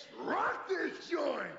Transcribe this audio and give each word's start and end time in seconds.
Let's 0.00 0.06
rock 0.26 0.68
this 0.68 1.10
joint! 1.10 1.50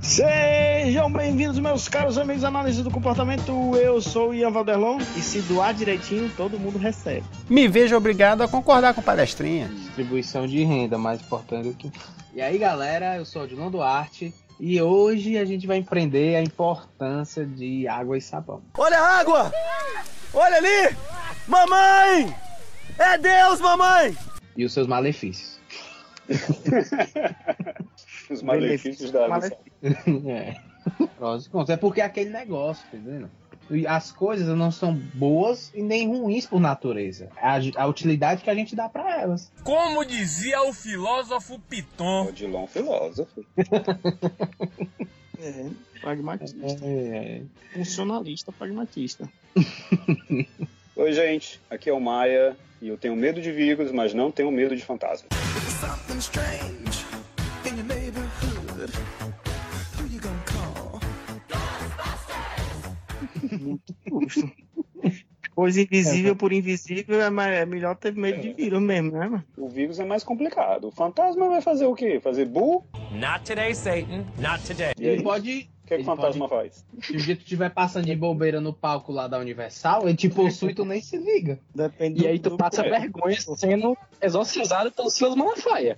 Sejam 0.00 1.12
bem-vindos, 1.12 1.58
meus 1.58 1.88
caros 1.88 2.18
amigos 2.18 2.44
análise 2.44 2.82
do 2.82 2.90
comportamento. 2.90 3.50
Eu 3.76 4.00
sou 4.00 4.30
o 4.30 4.34
Ian 4.34 4.50
Valderlon 4.50 4.98
e 5.16 5.22
se 5.22 5.40
doar 5.42 5.74
direitinho, 5.74 6.30
todo 6.36 6.60
mundo 6.60 6.78
recebe. 6.78 7.26
Me 7.48 7.66
vejo 7.66 7.96
obrigado 7.96 8.42
a 8.42 8.48
concordar 8.48 8.94
com 8.94 9.02
palestrinha. 9.02 9.66
Distribuição 9.68 10.46
de 10.46 10.62
renda, 10.62 10.96
mais 10.98 11.20
importante 11.20 11.68
do 11.68 11.74
que. 11.74 11.90
E 12.34 12.40
aí, 12.40 12.58
galera, 12.58 13.16
eu 13.16 13.24
sou 13.24 13.42
o 13.42 13.48
Dilon 13.48 13.70
Duarte 13.70 14.32
e 14.58 14.80
hoje 14.80 15.36
a 15.36 15.44
gente 15.44 15.66
vai 15.66 15.78
empreender 15.78 16.36
a 16.36 16.42
importância 16.42 17.44
de 17.44 17.88
água 17.88 18.16
e 18.16 18.20
sabão. 18.20 18.62
Olha 18.78 18.98
a 18.98 19.20
água! 19.20 19.52
Olha 20.32 20.56
ali! 20.56 20.96
Mamãe! 21.48 22.34
É 22.98 23.18
Deus, 23.18 23.60
mamãe! 23.60 24.16
E 24.56 24.64
os 24.64 24.72
seus 24.72 24.86
malefícios. 24.86 25.58
Os 28.30 28.42
malefícios 28.42 29.10
da 29.10 29.26
água. 29.26 29.50
é. 30.26 30.56
É 31.68 31.76
porque 31.76 32.00
é 32.00 32.04
aquele 32.04 32.30
negócio, 32.30 32.84
tá 32.90 32.96
entendendo? 32.96 33.30
As 33.88 34.12
coisas 34.12 34.46
não 34.56 34.70
são 34.70 34.94
boas 35.14 35.72
e 35.74 35.82
nem 35.82 36.08
ruins 36.08 36.46
por 36.46 36.60
natureza. 36.60 37.28
É 37.36 37.46
A, 37.46 37.82
a 37.84 37.86
utilidade 37.86 38.42
que 38.42 38.50
a 38.50 38.54
gente 38.54 38.76
dá 38.76 38.88
pra 38.88 39.20
elas. 39.20 39.50
Como 39.62 40.04
dizia 40.04 40.62
o 40.62 40.72
filósofo 40.72 41.58
Piton. 41.68 42.26
O 42.28 42.32
Dilon 42.32 42.66
filósofo. 42.66 43.44
É, 45.40 45.66
pragmatista. 46.00 46.58
É, 46.82 47.42
Funcionalista 47.72 48.52
pragmatista. 48.52 49.28
Oi, 50.96 51.12
gente. 51.12 51.60
Aqui 51.68 51.90
é 51.90 51.92
o 51.92 52.00
Maia 52.00 52.56
e 52.80 52.88
eu 52.88 52.96
tenho 52.96 53.16
medo 53.16 53.40
de 53.42 53.50
vírus, 53.50 53.90
mas 53.90 54.14
não 54.14 54.30
tenho 54.30 54.50
medo 54.50 54.76
de 54.76 54.82
fantasma. 54.84 55.28
Something 55.80 56.18
strange 56.18 56.83
Justo. 64.08 64.50
Coisa 65.54 65.80
invisível 65.82 66.34
por 66.34 66.52
invisível 66.52 67.22
é, 67.22 67.30
mais- 67.30 67.54
é 67.54 67.64
melhor 67.64 67.94
ter 67.94 68.12
medo 68.12 68.40
de 68.40 68.52
vírus 68.54 68.82
mesmo, 68.82 69.12
né, 69.12 69.28
mano? 69.28 69.44
O 69.56 69.68
vírus 69.68 70.00
é 70.00 70.04
mais 70.04 70.24
complicado. 70.24 70.88
O 70.88 70.90
fantasma 70.90 71.48
vai 71.48 71.60
fazer 71.60 71.86
o 71.86 71.94
quê? 71.94 72.18
Fazer 72.20 72.46
bu? 72.46 72.84
Not 73.12 73.44
today, 73.44 73.72
Satan. 73.72 74.24
Not 74.40 74.64
today. 74.66 74.92
E? 74.98 75.06
Ele 75.06 75.22
pode. 75.22 75.70
O 75.84 75.86
que, 75.86 75.94
é 75.94 75.96
que 75.98 76.02
o 76.02 76.06
fantasma 76.06 76.48
faz? 76.48 76.84
Se 77.02 77.12
o 77.12 77.16
dia 77.18 77.36
tu 77.36 77.42
estiver 77.42 77.70
passando 77.70 78.06
de 78.06 78.16
bobeira 78.16 78.60
no 78.60 78.72
palco 78.72 79.12
lá 79.12 79.28
da 79.28 79.38
Universal, 79.38 80.08
ele 80.08 80.16
te 80.16 80.28
possui 80.28 80.70
e 80.72 80.74
tu 80.74 80.84
nem 80.84 81.00
se 81.00 81.16
liga. 81.18 81.60
Depende 81.72 82.22
E 82.24 82.26
aí 82.26 82.38
tu 82.40 82.56
passa 82.56 82.84
é. 82.84 82.90
vergonha 82.90 83.36
sendo 83.56 83.96
exorcizado 84.20 84.90
pelo 84.90 85.08
Silas 85.10 85.36
Malafaia. 85.36 85.96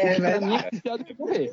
É, 0.00 0.14
que 0.14 0.20
pra 0.20 0.40
mim 0.40 0.56
é 0.56 0.70
pior 0.80 0.98
do 0.98 1.04
que 1.04 1.14
morrer. 1.14 1.52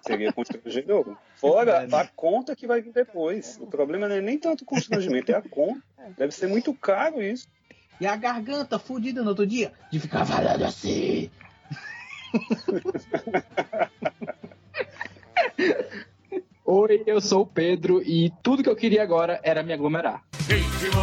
Seria 0.00 0.32
constrangedor. 0.32 1.16
Fora 1.36 1.86
a 1.90 2.06
conta 2.08 2.56
que 2.56 2.66
vai 2.66 2.80
vir 2.80 2.92
depois. 2.92 3.58
O 3.60 3.66
problema 3.66 4.08
não 4.08 4.16
é 4.16 4.20
nem 4.20 4.38
tanto 4.38 4.62
o 4.62 4.66
constrangimento, 4.66 5.30
é 5.30 5.36
a 5.36 5.42
conta. 5.42 5.80
Deve 6.18 6.32
ser 6.32 6.48
muito 6.48 6.74
caro 6.74 7.22
isso. 7.22 7.46
E 8.00 8.06
a 8.06 8.16
garganta 8.16 8.78
fudida 8.78 9.22
no 9.22 9.28
outro 9.28 9.46
dia 9.46 9.72
de 9.90 10.00
ficar 10.00 10.24
falando 10.26 10.64
assim. 10.64 11.30
Oi, 16.64 17.02
eu 17.06 17.20
sou 17.20 17.42
o 17.42 17.46
Pedro 17.46 18.02
e 18.02 18.32
tudo 18.42 18.62
que 18.62 18.68
eu 18.68 18.74
queria 18.74 19.02
agora 19.02 19.38
era 19.42 19.62
me 19.62 19.72
aglomerar. 19.72 20.24
Ritmo. 20.48 21.02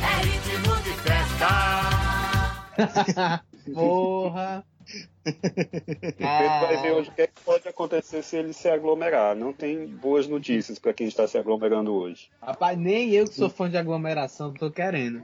É 0.00 0.16
ritmo 0.24 0.74
de 0.82 0.92
festa. 1.02 1.46
Porra. 3.72 4.64
O 5.24 5.32
Pedro 6.12 6.16
vai 6.18 6.82
ver 6.82 6.92
hoje 6.92 7.10
o 7.10 7.12
que, 7.12 7.22
é 7.22 7.26
que 7.28 7.40
pode 7.44 7.68
acontecer 7.68 8.22
se 8.22 8.36
ele 8.36 8.52
se 8.52 8.68
aglomerar. 8.68 9.36
Não 9.36 9.52
tem 9.52 9.86
boas 9.86 10.26
notícias 10.26 10.78
para 10.78 10.92
quem 10.92 11.06
está 11.06 11.26
se 11.28 11.38
aglomerando 11.38 11.92
hoje. 11.92 12.28
Rapaz, 12.40 12.76
nem 12.76 13.10
eu 13.10 13.26
que 13.26 13.34
sou 13.34 13.48
fã 13.48 13.70
de 13.70 13.76
aglomeração 13.76 14.52
tô 14.52 14.70
querendo. 14.70 15.22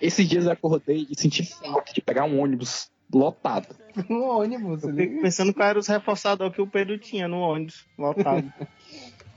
Esses 0.00 0.28
dias 0.28 0.44
eu 0.44 0.52
acordei 0.52 1.06
e 1.10 1.18
senti 1.18 1.44
falta 1.44 1.92
de 1.92 2.02
pegar 2.02 2.24
um 2.24 2.38
ônibus 2.40 2.90
lotado. 3.12 3.74
Um 4.10 4.22
ônibus, 4.24 4.82
Eu 4.82 4.92
né? 4.92 5.04
fico 5.04 5.22
pensando 5.22 5.54
qual 5.54 5.68
era 5.68 5.78
os 5.78 5.86
reforçadores 5.86 6.54
que 6.54 6.60
o 6.60 6.66
Pedro 6.66 6.98
tinha 6.98 7.26
no 7.26 7.38
ônibus 7.38 7.86
lotado. 7.98 8.52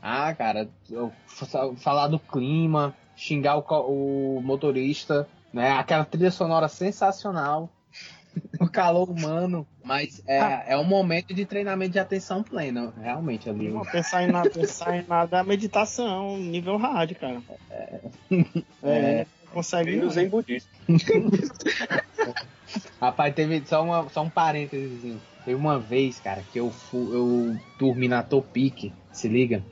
Ah, 0.01 0.33
cara, 0.33 0.69
falar 1.75 2.07
do 2.07 2.17
clima, 2.17 2.95
xingar 3.17 3.57
o, 3.57 4.37
o 4.37 4.41
motorista, 4.41 5.27
né? 5.53 5.71
Aquela 5.71 6.05
trilha 6.05 6.31
sonora 6.31 6.67
sensacional. 6.67 7.69
O 8.59 8.69
calor 8.69 9.09
humano, 9.09 9.65
mas 9.83 10.21
é, 10.27 10.73
é 10.73 10.77
um 10.77 10.83
momento 10.83 11.33
de 11.33 11.45
treinamento 11.45 11.93
de 11.93 11.99
atenção 11.99 12.43
plena, 12.43 12.93
realmente 13.01 13.49
ali. 13.49 13.69
Não, 13.69 13.81
pensar 13.81 14.23
em 14.23 14.27
nada, 14.31 14.49
pensar 14.51 14.95
em 14.97 15.05
nada 15.07 15.39
é 15.39 15.43
meditação, 15.43 16.37
nível 16.37 16.77
hard, 16.77 17.13
cara. 17.15 17.41
É, 17.71 17.99
É. 18.83 19.25
não 19.45 19.51
consegue. 19.51 19.91
Tem 19.91 19.99
o 20.01 20.03
não. 20.03 20.09
Zen 20.11 20.29
budista. 20.29 20.69
Rapaz, 23.01 23.33
teve 23.33 23.63
só, 23.65 23.83
uma, 23.83 24.07
só 24.09 24.21
um 24.21 24.29
parênteses. 24.29 25.17
Teve 25.43 25.55
uma 25.55 25.79
vez, 25.79 26.19
cara, 26.19 26.43
que 26.53 26.59
eu 26.59 26.69
fui, 26.69 27.15
eu 27.15 27.57
dormi 27.79 28.07
na 28.07 28.21
Topic, 28.21 28.91
se 29.11 29.27
liga? 29.27 29.63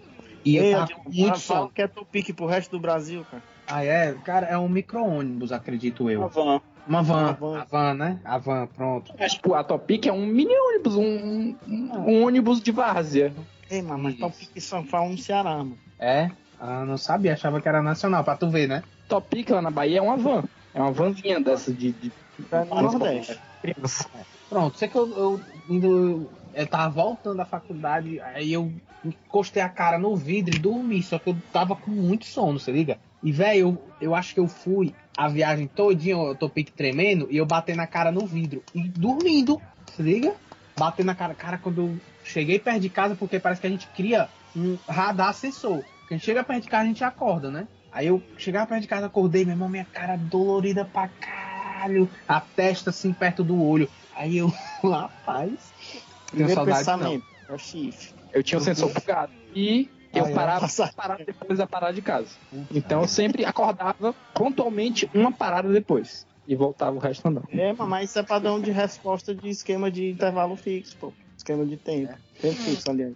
E 0.44 0.56
eu 0.56 0.64
Ei, 0.64 0.72
tava 0.72 0.88
muito 1.06 1.40
sono. 1.40 1.70
que 1.70 1.82
é 1.82 1.88
topique 1.88 2.34
pro 2.34 2.46
resto 2.48 2.72
do 2.72 2.80
Brasil, 2.80 3.26
cara. 3.30 3.44
Ah, 3.68 3.84
é? 3.84 4.14
Cara, 4.24 4.48
é 4.48 4.58
um 4.58 4.70
micro-ônibus, 4.70 5.52
acredito 5.52 6.10
eu. 6.10 6.28
van. 6.30 6.62
Uma 6.88 7.04
van. 7.04 7.20
Uma 7.24 7.34
van. 7.34 7.60
A 7.60 7.66
van, 7.66 7.94
né? 7.94 8.22
A 8.24 8.38
van, 8.38 8.68
pronto. 8.68 9.14
Mas, 9.20 9.34
tipo, 9.34 9.54
a 9.54 9.64
Topic 9.64 10.08
é 10.08 10.14
um 10.14 10.26
mini 10.26 10.54
ônibus, 10.58 10.96
um, 10.96 11.56
um, 11.68 11.90
um 11.94 12.24
ônibus 12.24 12.62
de 12.62 12.72
várzea. 12.72 13.34
Ei, 13.70 13.82
mano, 13.82 14.04
mas 14.04 14.16
topique 14.16 14.62
só 14.62 14.82
fala 14.84 15.10
no 15.10 15.18
Ceará, 15.18 15.58
mano. 15.58 15.78
É? 16.00 16.32
Ah, 16.60 16.86
não 16.86 16.98
sabia, 16.98 17.34
achava 17.34 17.60
que 17.60 17.68
era 17.68 17.82
nacional, 17.82 18.24
pra 18.24 18.38
tu 18.38 18.50
ver, 18.50 18.68
né? 18.68 18.82
Topic 19.10 19.50
lá 19.50 19.62
na 19.62 19.70
Bahia 19.70 20.00
é 20.00 20.02
uma 20.02 20.16
van. 20.16 20.44
É 20.74 20.80
uma 20.80 20.92
vanzinha 20.92 21.40
dessa 21.42 21.74
de, 21.74 21.92
de 21.92 22.12
É 22.52 22.64
no 22.64 22.82
Nordeste. 22.82 23.42
criança. 23.62 24.10
Pronto, 24.50 24.78
sei 24.78 24.88
que 24.88 24.98
eu, 24.98 25.10
eu 25.18 25.42
indo. 25.70 26.30
Eu 26.54 26.68
tava 26.68 26.90
voltando 26.90 27.38
da 27.38 27.46
faculdade, 27.46 28.20
aí 28.22 28.54
eu 28.54 28.72
encostei 29.04 29.62
a 29.62 29.70
cara 29.70 30.00
no 30.00 30.16
vidro 30.16 30.56
e 30.56 30.60
dormi, 30.60 31.04
só 31.04 31.20
que 31.20 31.30
eu 31.30 31.38
tava 31.52 31.76
com 31.76 31.92
muito 31.92 32.26
sono, 32.26 32.60
se 32.60 32.72
liga? 32.72 32.98
E, 33.24 33.32
velho, 33.32 33.60
eu, 33.60 33.84
eu 34.02 34.16
acho 34.16 34.34
que 34.34 34.40
eu 34.40 34.48
fui 34.48 34.94
a 35.18 35.28
viagem 35.28 35.68
todinha, 35.68 36.16
eu 36.16 36.36
tô 36.36 36.48
pique 36.48 36.72
tremendo, 36.72 37.28
e 37.32 37.38
eu 37.38 37.46
batendo 37.46 37.82
a 37.82 37.88
cara 37.88 38.12
no 38.12 38.26
vidro. 38.26 38.64
E 38.74 38.84
dormindo, 38.90 39.60
se 39.96 40.02
liga? 40.02 40.36
Batendo 40.78 41.10
a 41.10 41.16
cara. 41.16 41.34
Cara, 41.34 41.58
quando 41.58 41.82
eu 41.82 41.98
cheguei 42.24 42.60
perto 42.60 42.82
de 42.82 42.90
casa, 42.90 43.16
porque 43.16 43.40
parece 43.40 43.60
que 43.60 43.68
a 43.68 43.70
gente 43.70 43.88
cria 43.88 44.30
um 44.56 44.78
radar 44.88 45.34
sensor. 45.34 45.80
Quando 45.80 46.12
a 46.12 46.14
gente 46.14 46.26
chega 46.26 46.44
perto 46.44 46.64
de 46.64 46.70
casa, 46.70 46.84
a 46.84 46.88
gente 46.88 47.04
acorda, 47.04 47.50
né? 47.50 47.68
Aí 47.92 48.08
eu 48.08 48.22
chegava 48.38 48.68
perto 48.68 48.82
de 48.82 48.88
casa, 48.88 49.08
acordei, 49.08 49.44
meu 49.44 49.54
irmão, 49.54 49.68
minha 49.68 49.86
cara 49.86 50.16
dolorida 50.16 50.86
pra 50.86 51.08
caralho. 51.08 52.08
A 52.28 52.40
testa 52.40 52.92
assim 52.92 53.12
perto 53.12 53.44
do 53.44 53.62
olho. 53.62 53.90
Aí 54.16 54.38
eu, 54.38 54.54
rapaz. 54.84 55.74
Tenho 55.92 56.04
Primeiro 56.30 56.54
saudade, 56.54 56.80
pensamento, 56.80 57.26
é 57.50 57.54
o 57.54 57.58
chifre. 57.58 58.10
Eu 58.34 58.44
tinha 58.44 58.60
o 58.60 58.62
sensor 58.62 58.94
bugado. 58.94 59.32
E 59.56 59.90
eu 60.14 60.26
Ah, 60.26 60.30
é? 60.30 60.34
parava, 60.34 60.68
parava 60.96 61.24
depois 61.26 61.58
da 61.60 61.68
parada 61.68 61.94
de 61.94 62.02
casa. 62.02 62.30
Então 62.72 63.02
eu 63.02 63.08
sempre 63.08 63.46
acordava 63.46 64.14
pontualmente 64.34 65.10
uma 65.14 65.32
parada 65.32 65.70
depois. 65.72 66.26
E 66.48 66.56
voltava 66.56 66.96
o 66.96 67.00
resto 67.00 67.28
andando. 67.28 67.48
É, 67.52 67.74
mas- 67.74 67.88
mas 67.90 68.10
isso 68.10 68.20
é 68.20 68.24
padrão 68.24 68.60
de 68.62 68.72
resposta 68.72 69.36
de 69.36 69.50
esquema 69.50 69.92
de 69.92 70.10
intervalo 70.10 70.56
fixo, 70.56 70.96
pô. 70.98 71.14
Esquema 71.38 71.66
de 71.66 71.76
tempo. 71.78 72.14
Tempo 72.40 72.56
fixo, 72.56 72.90
aliás. 72.90 73.14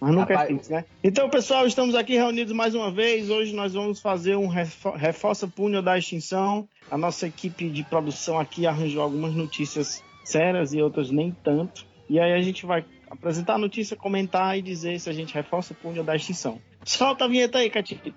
Mas 0.00 0.14
nunca 0.14 0.32
Rapaz, 0.34 0.50
é 0.50 0.54
fixo, 0.54 0.72
né? 0.72 0.84
Então, 1.02 1.28
pessoal, 1.30 1.66
estamos 1.66 1.94
aqui 1.94 2.14
reunidos 2.14 2.52
mais 2.52 2.74
uma 2.74 2.90
vez. 2.92 3.30
Hoje 3.30 3.54
nós 3.54 3.72
vamos 3.72 4.00
fazer 4.00 4.36
um 4.36 4.46
refo- 4.46 4.90
reforça 4.92 5.48
punho 5.48 5.82
da 5.82 5.96
extinção. 5.98 6.68
A 6.90 6.96
nossa 6.98 7.26
equipe 7.26 7.68
de 7.70 7.82
produção 7.84 8.38
aqui 8.38 8.66
arranjou 8.66 9.02
algumas 9.02 9.34
notícias 9.34 10.02
sérias 10.22 10.72
e 10.72 10.80
outras 10.82 11.10
nem 11.10 11.32
tanto. 11.42 11.84
E 12.08 12.20
aí 12.20 12.32
a 12.34 12.40
gente 12.42 12.64
vai 12.66 12.84
apresentar 13.10 13.54
a 13.54 13.58
notícia, 13.58 13.96
comentar 13.96 14.58
e 14.58 14.62
dizer 14.62 14.98
se 14.98 15.08
a 15.08 15.12
gente 15.12 15.34
reforça 15.34 15.72
o 15.72 15.76
punho 15.76 16.02
da 16.02 16.14
extinção. 16.14 16.60
Solta 16.84 17.24
a 17.24 17.28
vinheta 17.28 17.58
aí, 17.58 17.70
Catito. 17.70 18.14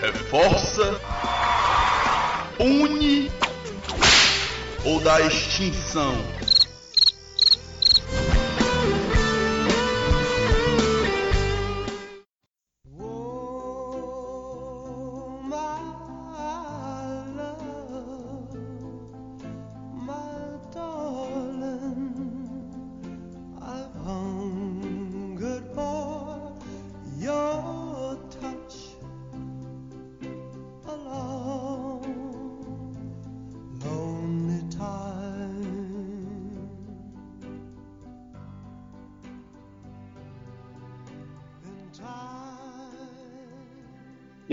Reforça, 0.00 1.00
une 2.60 3.30
ou 4.84 5.00
da 5.00 5.20
extinção. 5.22 6.14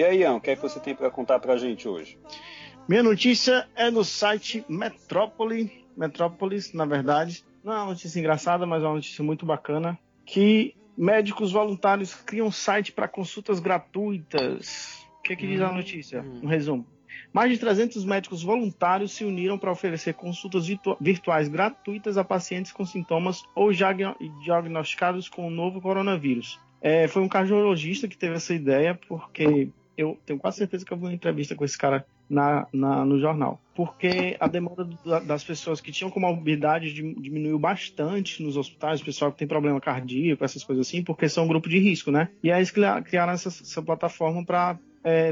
E 0.02 0.04
aí, 0.04 0.22
Ian, 0.22 0.34
o 0.38 0.42
que 0.42 0.50
é 0.50 0.56
que 0.56 0.62
você 0.64 0.80
tem 0.80 0.96
para 0.96 1.12
contar 1.12 1.38
pra 1.38 1.56
gente 1.58 1.88
hoje? 1.88 2.18
Minha 2.90 3.04
notícia 3.04 3.70
é 3.76 3.92
do 3.92 4.04
site 4.04 4.66
Metrópole, 4.68 5.86
Metrópolis, 5.96 6.74
na 6.74 6.86
verdade. 6.86 7.44
Não 7.64 7.72
é 7.72 7.76
uma 7.78 7.86
notícia 7.92 8.20
engraçada, 8.20 8.66
mas 8.66 8.82
é 8.82 8.88
uma 8.88 8.96
notícia 8.96 9.24
muito 9.24 9.46
bacana. 9.46 10.00
Que 10.26 10.74
médicos 10.98 11.52
voluntários 11.52 12.16
criam 12.16 12.52
site 12.52 12.92
para 12.92 13.08
consultas 13.08 13.60
gratuitas. 13.60 15.06
O 15.20 15.22
que, 15.22 15.34
é 15.34 15.36
que 15.36 15.46
diz 15.46 15.62
a 15.62 15.72
notícia? 15.72 16.26
Um 16.42 16.48
resumo. 16.48 16.84
Mais 17.32 17.52
de 17.52 17.60
300 17.60 18.04
médicos 18.04 18.42
voluntários 18.42 19.12
se 19.12 19.24
uniram 19.24 19.60
para 19.60 19.72
oferecer 19.72 20.16
consultas 20.16 20.66
virtu- 20.66 20.98
virtuais 21.00 21.48
gratuitas 21.48 22.18
a 22.18 22.24
pacientes 22.24 22.72
com 22.72 22.88
sintomas 22.88 23.44
ou 23.54 23.72
já 23.72 23.94
diagnosticados 24.44 25.30
com 25.30 25.46
o 25.46 25.52
novo 25.52 25.80
coronavírus. 25.80 26.60
É, 26.82 27.08
foi 27.08 27.22
um 27.22 27.30
cardiologista 27.30 28.08
que 28.08 28.18
teve 28.18 28.34
essa 28.34 28.56
ideia, 28.56 29.00
porque 29.08 29.70
eu 30.02 30.18
tenho 30.26 30.40
quase 30.40 30.58
certeza 30.58 30.86
que 30.86 30.92
eu 30.92 30.98
vou 30.98 31.08
uma 31.10 31.14
entrevista 31.16 31.56
com 31.56 31.64
esse 31.66 31.78
cara 31.78 32.06
na, 32.30 32.68
na- 32.74 33.04
no 33.06 33.20
jornal. 33.20 33.60
Porque 33.76 34.36
a 34.40 34.48
demanda 34.48 34.88
das 35.26 35.44
pessoas 35.44 35.82
que 35.82 35.92
tinham 35.92 36.10
comorbidade 36.12 36.94
dim- 36.94 37.14
diminuiu 37.16 37.58
bastante 37.60 38.42
nos 38.44 38.56
hospitais, 38.58 39.02
o 39.02 39.06
pessoal 39.06 39.32
que 39.32 39.38
tem 39.40 39.48
problema 39.48 39.80
cardíaco, 39.82 40.44
essas 40.44 40.64
coisas 40.64 40.88
assim, 40.88 41.04
porque 41.04 41.28
são 41.30 41.46
um 41.46 41.48
grupo 41.48 41.68
de 41.70 41.78
risco, 41.80 42.12
né? 42.12 42.30
E 42.44 42.52
aí 42.52 42.60
eles 42.60 42.72
cria- 42.72 43.02
criaram 43.02 43.34
essa, 43.34 43.50
essa 43.50 43.82
plataforma 43.82 44.44
para 44.46 44.80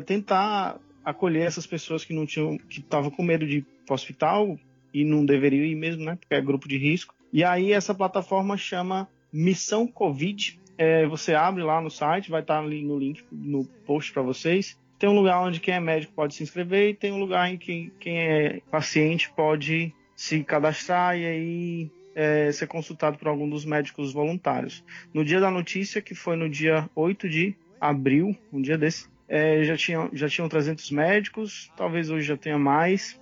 tentar 0.06 0.78
acolher 1.04 1.46
essas 1.48 1.66
pessoas 1.66 2.04
que 2.06 2.14
não 2.14 2.26
tinham, 2.26 2.58
que 2.58 2.80
estavam 2.80 3.10
com 3.10 3.24
medo 3.24 3.46
de 3.48 3.58
ir 3.60 3.66
pro 3.86 3.96
hospital 3.96 4.58
e 4.94 5.04
não 5.04 5.26
deveriam 5.26 5.64
ir 5.66 5.76
mesmo, 5.76 6.04
né? 6.04 6.16
Porque 6.20 6.34
é 6.36 6.42
grupo 6.42 6.68
de 6.68 6.78
risco. 6.78 7.14
E 7.32 7.44
aí 7.44 7.72
essa 7.72 7.94
plataforma 7.94 8.58
chama 8.58 9.08
Missão 9.32 9.88
Covid. 9.88 10.60
É, 10.80 11.06
você 11.06 11.36
abre 11.36 11.62
lá 11.62 11.82
no 11.82 11.92
site, 11.92 12.32
vai 12.32 12.40
estar 12.40 12.60
ali 12.60 12.82
no 12.82 12.98
link 12.98 13.22
no 13.30 13.66
post 13.86 14.14
para 14.14 14.22
vocês. 14.22 14.80
Tem 14.98 15.10
um 15.10 15.16
lugar 15.16 15.42
onde 15.42 15.60
quem 15.60 15.74
é 15.74 15.80
médico 15.80 16.14
pode 16.14 16.34
se 16.34 16.42
inscrever 16.42 16.92
e 16.92 16.94
tem 16.94 17.12
um 17.12 17.20
lugar 17.20 17.52
em 17.52 17.58
que 17.58 17.92
quem 18.00 18.18
é 18.18 18.62
paciente 18.72 19.30
pode 19.36 19.94
se 20.16 20.42
cadastrar 20.42 21.18
e 21.18 21.26
aí 21.26 21.92
é, 22.16 22.50
ser 22.54 22.68
consultado 22.68 23.18
por 23.18 23.28
algum 23.28 23.50
dos 23.50 23.66
médicos 23.66 24.14
voluntários. 24.14 24.82
No 25.14 25.26
dia 25.26 25.42
da 25.42 25.52
notícia, 25.52 26.02
que 26.02 26.16
foi 26.16 26.38
no 26.38 26.50
dia 26.50 26.90
8 26.96 27.28
de 27.28 27.54
abril, 27.80 28.34
um 28.52 28.62
dia 28.62 28.78
desse, 28.78 29.10
é, 29.28 29.62
já, 29.66 29.76
tinham, 29.76 30.10
já 30.14 30.30
tinham 30.30 30.48
300 30.48 30.92
médicos, 30.92 31.70
talvez 31.76 32.10
hoje 32.10 32.26
já 32.26 32.38
tenha 32.38 32.58
mais. 32.58 33.20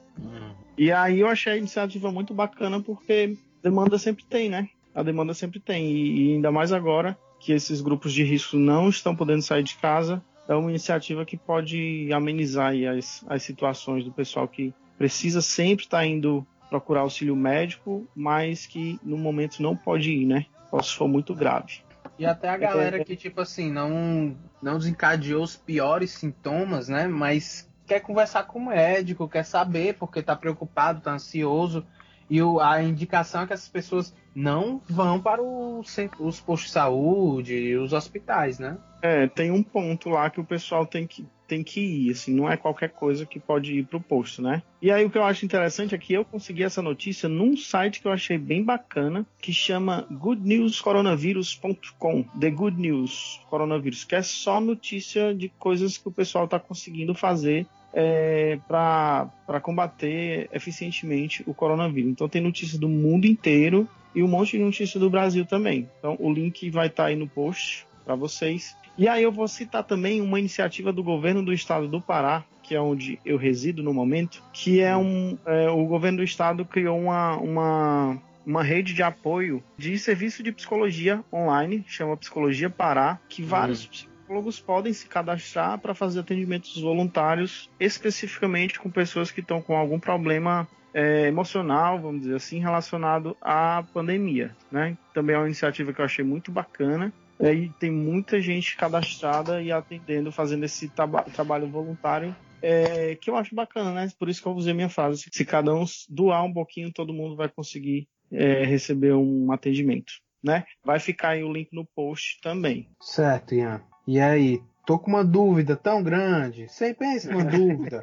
E 0.78 0.92
aí 0.92 1.22
eu 1.22 1.28
achei 1.28 1.54
a 1.54 1.58
iniciativa 1.58 2.12
muito 2.12 2.36
bacana 2.36 2.80
porque 2.80 3.36
demanda 3.64 3.98
sempre 3.98 4.24
tem, 4.26 4.48
né? 4.48 4.70
A 4.94 5.02
demanda 5.02 5.34
sempre 5.34 5.60
tem. 5.60 5.92
E, 5.92 6.30
e 6.30 6.34
ainda 6.36 6.52
mais 6.52 6.72
agora 6.72 7.18
que 7.48 7.54
esses 7.54 7.80
grupos 7.80 8.12
de 8.12 8.26
risco 8.26 8.58
não 8.58 8.90
estão 8.90 9.16
podendo 9.16 9.42
sair 9.42 9.64
de 9.64 9.76
casa, 9.76 10.22
é 10.50 10.54
uma 10.54 10.70
iniciativa 10.70 11.24
que 11.24 11.38
pode 11.38 12.12
amenizar 12.12 12.72
aí 12.72 12.86
as, 12.86 13.24
as 13.26 13.42
situações 13.42 14.04
do 14.04 14.12
pessoal 14.12 14.50
que 14.50 14.74
precisa 14.98 15.42
sempre 15.42 15.86
estar 15.86 16.06
indo 16.06 16.46
procurar 16.70 17.02
auxílio 17.02 17.38
médico, 17.38 18.06
mas 18.14 18.66
que 18.66 19.00
no 19.02 19.18
momento 19.18 19.64
não 19.64 19.78
pode 19.78 20.12
ir, 20.12 20.26
né? 20.26 20.46
Só 20.70 20.82
se 20.82 20.94
for 20.94 21.08
muito 21.08 21.34
grave. 21.34 21.80
E 22.20 22.26
até 22.26 22.50
a 22.50 22.58
galera 22.58 23.02
que, 23.02 23.16
tipo 23.16 23.40
assim, 23.40 23.72
não, 23.72 24.36
não 24.62 24.78
desencadeou 24.78 25.42
os 25.42 25.56
piores 25.56 26.12
sintomas, 26.12 26.90
né? 26.90 27.08
Mas 27.08 27.70
quer 27.86 28.02
conversar 28.02 28.44
com 28.44 28.60
o 28.60 28.66
médico, 28.66 29.30
quer 29.30 29.46
saber, 29.46 29.94
porque 29.94 30.22
tá 30.22 30.36
preocupado, 30.36 31.00
tá 31.00 31.14
ansioso. 31.14 31.88
E 32.30 32.42
o- 32.42 32.60
a 32.60 32.84
indicação 32.84 33.44
é 33.44 33.48
que 33.48 33.54
essas 33.54 33.70
pessoas 33.70 34.14
não 34.36 34.82
vão 34.90 35.20
para 35.20 35.42
o 35.42 35.80
os 36.20 36.40
postos 36.40 36.68
de 36.68 36.74
saúde 36.74 37.54
e 37.56 37.78
os 37.78 37.94
hospitais, 37.94 38.60
né? 38.60 38.78
É, 39.02 39.28
tem 39.28 39.52
um 39.52 39.64
ponto 39.64 40.10
lá 40.10 40.30
que 40.30 40.40
o 40.40 40.44
pessoal 40.44 40.86
tem 40.86 41.06
que, 41.06 41.24
tem 41.48 41.64
que 41.64 41.80
ir, 41.80 42.12
assim, 42.12 42.34
não 42.34 42.50
é 42.52 42.58
qualquer 42.58 42.90
coisa 42.90 43.26
que 43.26 43.40
pode 43.40 43.74
ir 43.74 43.86
pro 43.86 44.02
posto, 44.02 44.42
né? 44.42 44.64
E 44.82 44.92
aí 44.92 45.06
o 45.06 45.10
que 45.10 45.18
eu 45.18 45.24
acho 45.24 45.46
interessante 45.46 45.94
é 45.94 45.98
que 45.98 46.14
eu 46.14 46.26
consegui 46.26 46.64
essa 46.64 46.82
notícia 46.82 47.30
num 47.30 47.56
site 47.56 48.02
que 48.02 48.08
eu 48.08 48.12
achei 48.12 48.38
bem 48.40 48.64
bacana, 48.64 49.26
que 49.40 49.54
chama 49.54 50.06
goodnewscoronavirus.com, 50.12 52.24
The 52.40 52.50
Good 52.50 52.80
News 52.82 53.42
Coronavírus, 53.50 54.04
que 54.04 54.16
é 54.16 54.22
só 54.22 54.60
notícia 54.60 55.34
de 55.34 55.50
coisas 55.50 55.98
que 55.98 56.08
o 56.08 56.12
pessoal 56.12 56.46
está 56.46 56.60
conseguindo 56.60 57.14
fazer 57.14 57.66
é, 58.00 58.60
para 58.68 59.60
combater 59.60 60.48
eficientemente 60.54 61.44
o 61.48 61.54
coronavírus. 61.54 62.12
Então 62.12 62.30
tem 62.30 62.40
notícia 62.40 62.78
do 62.78 62.88
mundo 62.88 63.26
inteiro 63.26 63.90
e 64.14 64.22
um 64.22 64.28
monte 64.28 64.52
de 64.52 64.64
notícia 64.64 65.00
do 65.00 65.10
Brasil 65.10 65.48
também. 65.48 65.90
Então 65.98 66.16
o 66.20 66.32
link 66.32 66.70
vai 66.70 66.88
estar 66.88 67.06
aí 67.06 67.16
no 67.16 67.28
post 67.28 67.88
para 68.06 68.14
vocês. 68.14 68.78
E 68.96 69.08
aí 69.08 69.24
eu 69.24 69.32
vou 69.32 69.48
citar 69.48 69.84
também 69.84 70.22
uma 70.22 70.38
iniciativa 70.38 70.94
do 70.94 71.04
governo 71.04 71.42
do 71.42 71.52
estado 71.52 71.88
do 71.88 72.00
Pará, 72.00 72.44
que 72.62 72.76
é 72.76 72.80
onde 72.80 73.20
eu 73.26 73.36
resido 73.36 73.82
no 73.82 73.94
momento, 73.96 74.44
que 74.54 74.80
é 74.80 74.96
um 74.96 75.36
é, 75.48 75.68
o 75.68 75.84
governo 75.86 76.20
do 76.20 76.24
estado 76.24 76.64
criou 76.64 77.00
uma, 77.00 77.36
uma 77.38 78.22
uma 78.46 78.64
rede 78.64 78.94
de 78.94 79.02
apoio 79.02 79.62
de 79.76 79.98
serviço 79.98 80.44
de 80.44 80.52
psicologia 80.52 81.22
online, 81.34 81.84
chama 81.88 82.16
Psicologia 82.16 82.70
Pará, 82.70 83.20
que 83.28 83.42
vários 83.42 84.08
psicólogos 84.28 84.60
podem 84.60 84.92
se 84.92 85.08
cadastrar 85.08 85.80
para 85.80 85.96
fazer 85.96 86.20
atendimentos 86.20 86.80
voluntários, 86.82 87.70
especificamente 87.80 88.78
com 88.78 88.90
pessoas 88.92 89.32
que 89.32 89.40
estão 89.40 89.62
com 89.62 89.76
algum 89.78 90.00
problema 90.00 90.68
é, 90.94 91.28
emocional, 91.28 92.00
vamos 92.00 92.22
dizer 92.22 92.36
assim, 92.36 92.60
relacionado 92.60 93.38
à 93.42 93.84
pandemia. 93.94 94.54
Né? 94.70 94.98
Também 95.14 95.34
é 95.36 95.40
uma 95.40 95.46
iniciativa 95.46 95.94
que 95.94 96.02
eu 96.02 96.06
achei 96.06 96.26
muito 96.26 96.52
bacana. 96.52 97.14
É, 97.40 97.54
E 97.54 97.70
tem 97.80 97.90
muita 97.92 98.42
gente 98.42 98.76
cadastrada 98.76 99.62
e 99.62 99.72
atendendo, 99.72 100.32
fazendo 100.32 100.66
esse 100.66 100.90
traba- 100.90 101.24
trabalho 101.24 101.68
voluntário, 101.68 102.36
é, 102.62 103.16
que 103.16 103.30
eu 103.30 103.38
acho 103.38 103.54
bacana, 103.56 103.94
né? 103.94 104.12
Por 104.18 104.28
isso 104.28 104.42
que 104.42 104.48
eu 104.48 104.54
usei 104.54 104.74
minha 104.74 104.90
frase. 104.90 105.30
Se 105.32 105.46
cada 105.46 105.74
um 105.74 105.86
doar 106.10 106.44
um 106.44 106.52
pouquinho, 106.52 106.92
todo 106.92 107.14
mundo 107.14 107.36
vai 107.36 107.48
conseguir 107.48 108.08
é, 108.32 108.66
receber 108.66 109.14
um 109.14 109.52
atendimento, 109.52 110.14
né? 110.44 110.66
Vai 110.84 111.00
ficar 111.00 111.30
aí 111.30 111.44
o 111.44 111.54
link 111.54 111.70
no 111.72 111.86
post 111.86 112.40
também. 112.42 112.90
Certo, 113.00 113.54
Ian. 113.54 113.84
E 114.08 114.20
aí? 114.20 114.64
Tô 114.88 114.98
com 114.98 115.12
uma 115.12 115.26
dúvida 115.26 115.76
tão 115.76 116.02
grande. 116.02 116.70
Você 116.70 116.94
pensa 116.94 117.30
numa 117.30 117.44
dúvida. 117.52 118.00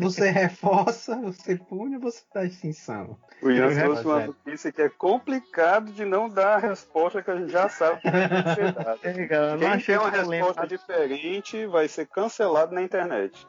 Você 0.00 0.30
reforça, 0.30 1.16
você 1.16 1.56
pune 1.56 1.96
ou 1.96 2.02
você 2.02 2.22
dá 2.32 2.44
extinção? 2.44 3.16
O 3.42 3.50
Ian 3.50 3.74
trouxe 3.74 4.04
uma 4.04 4.26
notícia 4.26 4.70
que 4.70 4.82
é 4.82 4.88
complicado 4.88 5.90
de 5.92 6.04
não 6.04 6.28
dar 6.28 6.56
a 6.56 6.58
resposta 6.58 7.22
que 7.22 7.30
a 7.30 7.36
gente 7.36 7.50
já 7.50 7.68
sabe 7.68 8.00
que 8.00 8.10
vai 8.10 8.54
ser 8.54 8.72
dada. 8.72 8.98
É, 9.02 9.26
cara, 9.26 9.58
Quem 9.58 9.66
achei 9.68 9.96
tem 9.98 10.04
uma 10.04 10.10
resposta 10.10 10.66
diferente 10.66 11.66
vai 11.66 11.88
ser 11.88 12.06
cancelado 12.06 12.72
na 12.72 12.82
internet. 12.82 13.46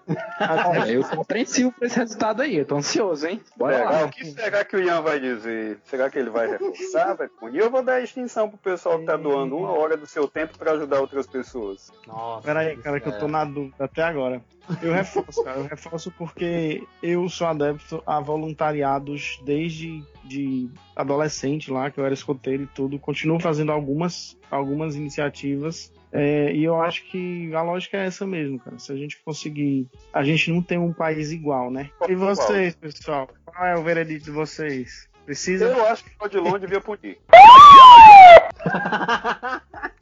Olha, 0.68 0.92
eu 0.92 1.04
tô 1.04 1.22
apreensivo 1.22 1.72
pra 1.72 1.86
esse 1.86 2.00
resultado 2.00 2.42
aí, 2.42 2.58
eu 2.58 2.66
tô 2.66 2.78
ansioso, 2.78 3.28
hein? 3.28 3.40
Bora 3.56 3.78
Será? 3.78 3.90
lá. 3.92 4.06
O 4.06 4.10
que 4.10 4.26
será 4.26 4.66
que 4.66 4.76
o 4.76 4.80
Ian 4.80 5.02
vai 5.02 5.20
dizer? 5.20 5.78
Será 5.86 6.10
que 6.10 6.18
ele 6.18 6.30
vai 6.30 6.48
reforçar, 6.48 7.14
vai 7.14 7.28
punir? 7.28 7.60
Eu 7.60 7.70
vou 7.70 7.84
dar 7.84 8.02
extinção 8.02 8.50
pro 8.50 8.58
pessoal 8.58 9.00
que 9.00 9.06
tá 9.06 9.16
doando 9.18 9.58
uma 9.58 9.72
hora 9.72 9.96
do 9.96 10.08
seu 10.08 10.28
tempo 10.28 10.58
para 10.58 10.72
ajudar 10.72 11.02
outras 11.02 11.28
pessoas. 11.28 11.92
Nossa. 12.08 12.46
Peraí, 12.46 12.63
cara, 12.78 13.00
que 13.00 13.08
eu 13.08 13.20
tô 13.20 13.28
na 13.28 13.46
dúvida 13.46 13.86
até 13.86 14.04
agora. 14.04 14.42
Eu 14.82 14.94
reforço, 14.94 15.44
cara, 15.44 15.60
eu 15.60 15.68
reforço 15.68 16.12
porque 16.12 16.84
eu 17.02 17.28
sou 17.28 17.48
adepto 17.48 18.02
a 18.06 18.20
voluntariados 18.20 19.40
desde 19.44 20.02
de 20.24 20.70
adolescente 20.96 21.70
lá, 21.70 21.92
que 21.92 22.00
eu 22.00 22.06
era 22.06 22.14
escoteiro 22.14 22.64
e 22.64 22.68
tudo. 22.68 22.98
Continuo 22.98 23.40
fazendo 23.40 23.72
algumas, 23.72 24.38
algumas 24.50 24.96
iniciativas. 24.96 25.92
é, 26.12 26.54
e 26.54 26.64
eu 26.64 26.82
acho 26.82 27.04
que 27.06 27.54
a 27.54 27.62
lógica 27.62 27.98
é 27.98 28.06
essa 28.06 28.26
mesmo, 28.26 28.58
cara. 28.60 28.80
Se 28.80 28.92
a 28.92 28.96
gente 28.96 29.22
conseguir. 29.24 29.90
A 30.14 30.24
gente 30.24 30.50
não 30.52 30.62
tem 30.62 30.78
um 30.78 30.94
país 30.94 31.32
igual, 31.32 31.70
né? 31.70 31.90
E 32.08 32.16
vocês, 32.16 32.76
pessoal? 32.76 33.30
Qual 33.46 33.66
é 33.66 33.76
o 33.76 33.84
veredito 33.84 34.26
de 34.26 34.32
vocês? 34.32 35.10
Precisa. 35.26 35.66
Eu 35.66 35.86
acho 35.88 36.04
que 36.04 36.12
o 36.20 36.26
Odilon 36.26 36.60
devia 36.60 36.82
punir. 36.82 37.18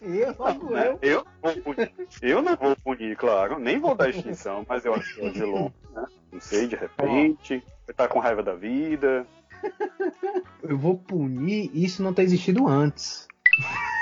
Eu, 0.02 0.36
logo 0.40 0.76
eu. 0.76 1.00
Eu 1.02 1.26
não 1.44 1.54
vou 1.54 1.62
punir. 1.62 1.94
Eu 2.22 2.42
não 2.42 2.56
vou 2.56 2.76
punir, 2.76 3.16
claro. 3.16 3.60
Nem 3.60 3.80
vou 3.80 3.94
dar 3.94 4.10
extinção, 4.10 4.66
mas 4.68 4.84
eu 4.84 4.96
acho 4.96 5.14
que 5.14 5.22
o 5.22 5.28
Odilon, 5.28 5.70
né? 5.94 6.06
Não 6.32 6.42
sei, 6.42 6.68
de 6.68 6.76
repente, 6.76 7.60
vai 7.86 7.94
estar 7.94 8.08
com 8.08 8.20
raiva 8.20 8.42
da 8.42 8.56
vida. 8.56 9.28
Eu 10.64 10.78
vou 10.78 10.98
punir 10.98 11.70
isso 11.74 12.02
não 12.02 12.14
ter 12.14 12.24
existido 12.24 12.68
antes. 12.68 13.28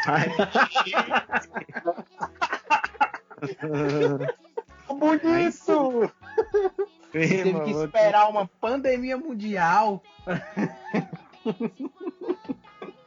Ai, 0.08 0.28
Bonito! 4.88 6.12
Teve 7.12 7.60
que 7.62 7.72
esperar 7.72 8.30
uma 8.30 8.48
pandemia 8.48 9.18
mundial. 9.18 10.02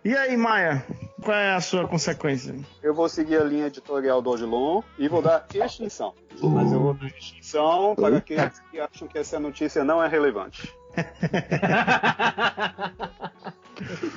E 0.04 0.16
aí, 0.16 0.36
Maia? 0.36 0.84
Qual 1.22 1.36
é 1.36 1.54
a 1.54 1.60
sua 1.60 1.86
consequência? 1.86 2.54
Eu 2.82 2.94
vou 2.94 3.08
seguir 3.08 3.40
a 3.40 3.44
linha 3.44 3.66
editorial 3.66 4.20
do 4.20 4.30
Odilon 4.30 4.82
e 4.98 5.08
vou 5.08 5.22
dar 5.22 5.46
extinção. 5.54 6.14
Mas 6.42 6.72
eu 6.72 6.80
vou 6.80 6.94
dar 6.94 7.06
extinção 7.06 7.94
para 7.94 8.16
aqueles 8.16 8.58
que 8.70 8.80
acham 8.80 9.06
que 9.06 9.18
essa 9.18 9.38
notícia 9.38 9.84
não 9.84 10.02
é 10.02 10.08
relevante. 10.08 10.74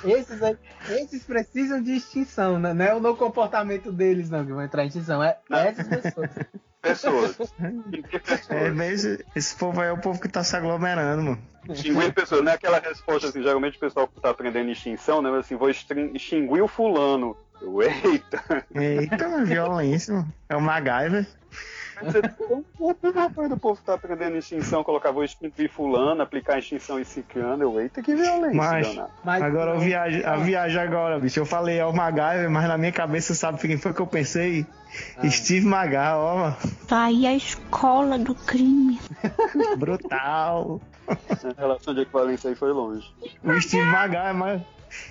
Esses, 0.03 0.43
aí, 0.43 0.57
esses 0.89 1.23
precisam 1.23 1.81
de 1.81 1.95
extinção, 1.95 2.59
né? 2.59 2.73
não 2.73 2.85
é 2.85 2.93
o 2.93 2.99
no 2.99 3.15
comportamento 3.15 3.91
deles 3.91 4.29
não 4.29 4.45
que 4.45 4.51
vão 4.51 4.61
entrar 4.61 4.83
em 4.83 4.87
extinção, 4.87 5.23
é 5.23 5.39
essas 5.49 5.87
pessoas. 5.87 6.29
pessoas. 6.85 7.37
Extinguir 7.39 8.21
pessoas. 8.21 8.79
É, 8.79 9.17
esse, 9.35 9.55
povo 9.55 9.81
aí 9.81 9.89
é 9.89 9.91
o 9.91 9.97
povo 9.97 10.19
que 10.19 10.27
tá 10.27 10.43
se 10.43 10.55
aglomerando, 10.55 11.23
mano. 11.23 11.39
Extinguir 11.69 12.13
pessoas, 12.13 12.43
não 12.43 12.51
é 12.51 12.55
aquela 12.55 12.79
resposta 12.79 13.29
assim, 13.29 13.41
geralmente 13.41 13.77
o 13.77 13.79
pessoal 13.79 14.07
que 14.07 14.21
tá 14.21 14.29
aprendendo 14.29 14.69
extinção, 14.69 15.21
né? 15.21 15.35
Assim, 15.37 15.55
vou 15.55 15.69
extin- 15.69 16.11
extinguir 16.13 16.61
o 16.61 16.67
fulano. 16.67 17.35
Eu, 17.61 17.81
eita! 17.81 18.65
Eita, 18.73 19.45
violência, 19.45 20.13
mano. 20.13 20.33
É 20.49 20.55
o 20.55 20.61
MacGyver. 20.61 21.25
Puto, 22.77 23.11
rapaz, 23.11 23.49
do 23.49 23.57
povo 23.57 23.79
tá 23.85 23.93
aprendendo 23.93 24.37
extinção, 24.37 24.83
colocar 24.83 25.11
vou 25.11 25.23
extinguir 25.23 25.69
fulano, 25.69 26.21
aplicar 26.21 26.59
extinção 26.59 26.99
em 26.99 27.03
ciclano. 27.03 27.63
Eu, 27.63 27.79
eita, 27.79 28.01
que 28.01 28.13
violência, 28.15 28.53
Mas. 28.53 28.99
Mas- 29.23 29.41
agora 29.41 29.73
a 29.73 29.77
viagem, 29.77 30.23
a 30.25 30.35
viagem 30.37 30.79
agora, 30.79 31.19
bicho. 31.19 31.39
Eu 31.39 31.45
falei 31.45 31.77
é 31.77 31.85
o 31.85 31.93
MacGyver, 31.93 32.49
mas 32.49 32.67
na 32.67 32.77
minha 32.77 32.91
cabeça, 32.91 33.33
sabe 33.33 33.59
quem 33.59 33.77
foi 33.77 33.93
que 33.93 34.01
eu 34.01 34.07
pensei? 34.07 34.65
Steve 35.29 35.65
Magal, 35.65 36.19
ó, 36.19 36.37
mano. 36.37 36.57
Tá 36.87 37.03
aí 37.05 37.27
a 37.27 37.33
escola 37.35 38.17
do 38.17 38.33
crime. 38.33 38.99
brutal. 39.77 40.79
A 41.07 41.61
relação 41.61 41.93
de 41.93 42.01
equivalência 42.01 42.49
aí 42.49 42.55
foi 42.55 42.71
longe. 42.71 43.07
O 43.43 43.61
Steve 43.61 43.85
Magal 43.85 44.27
é 44.27 44.33
mais. 44.33 44.61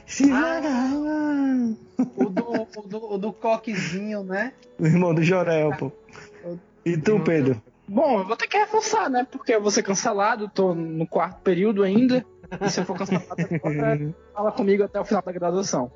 Steve 0.08 0.30
Magal, 0.30 1.76
O 2.16 2.24
do, 2.30 2.62
o 2.76 2.88
do, 2.88 3.12
o 3.14 3.18
do 3.18 3.32
coquezinho, 3.32 4.22
né? 4.24 4.52
o 4.78 4.86
irmão 4.86 5.14
do 5.14 5.22
Jorel, 5.22 5.70
pô. 5.78 5.92
E 6.84 6.96
tu, 6.96 7.20
Pedro? 7.20 7.62
Bom, 7.86 8.20
eu 8.20 8.26
vou 8.26 8.36
ter 8.36 8.46
que 8.46 8.56
reforçar, 8.56 9.10
né? 9.10 9.26
Porque 9.30 9.54
eu 9.54 9.60
vou 9.60 9.70
ser 9.70 9.82
cancelado, 9.82 10.48
tô 10.48 10.74
no 10.74 11.06
quarto 11.06 11.40
período 11.42 11.82
ainda. 11.82 12.24
E 12.60 12.70
se 12.70 12.80
eu 12.80 12.84
for 12.84 12.96
cancelado 12.96 13.34
agora, 13.62 14.14
fala 14.34 14.52
comigo 14.52 14.84
até 14.84 15.00
o 15.00 15.04
final 15.04 15.22
da 15.22 15.32
graduação. 15.32 15.90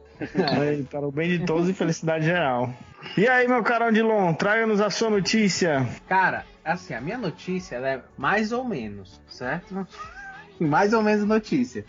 Aí, 0.59 0.83
para 0.85 1.07
o 1.07 1.13
bem 1.13 1.39
de 1.39 1.47
todos 1.47 1.69
e 1.69 1.73
felicidade 1.73 2.25
geral. 2.25 2.73
E 3.17 3.29
aí, 3.29 3.47
meu 3.47 3.63
caro 3.63 3.87
Odilon, 3.87 4.35
traga-nos 4.35 4.81
a 4.81 4.91
sua 4.91 5.11
notícia. 5.11 5.87
Cara, 6.09 6.45
assim, 6.65 6.95
a 6.95 7.01
minha 7.01 7.19
notícia 7.19 7.77
ela 7.77 7.89
é 7.89 8.03
mais 8.17 8.53
ou 8.53 8.65
menos, 8.65 9.21
certo? 9.29 9.87
mais 10.59 10.93
ou 10.93 11.03
menos 11.03 11.25
notícia. 11.25 11.85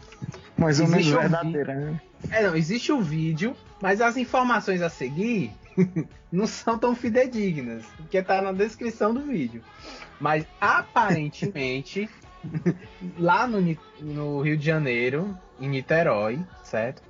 Mais 0.57 0.79
ou 0.79 0.87
menos 0.87 1.07
Existe 1.07 1.17
um 1.17 1.21
verdadeira, 1.21 1.73
né? 1.73 2.01
É, 2.31 2.43
não, 2.43 2.55
existe 2.55 2.91
o 2.91 3.01
vídeo, 3.01 3.55
mas 3.81 4.01
as 4.01 4.17
informações 4.17 4.81
a 4.81 4.89
seguir 4.89 5.51
não 6.31 6.47
são 6.47 6.77
tão 6.77 6.95
fidedignas, 6.95 7.85
porque 7.97 8.21
tá 8.21 8.41
na 8.41 8.51
descrição 8.51 9.13
do 9.13 9.21
vídeo. 9.21 9.63
Mas 10.19 10.45
aparentemente, 10.59 12.09
lá 13.17 13.47
no, 13.47 13.59
no 13.99 14.41
Rio 14.41 14.57
de 14.57 14.65
Janeiro, 14.65 15.37
em 15.59 15.69
Niterói, 15.69 16.39
certo? 16.63 17.01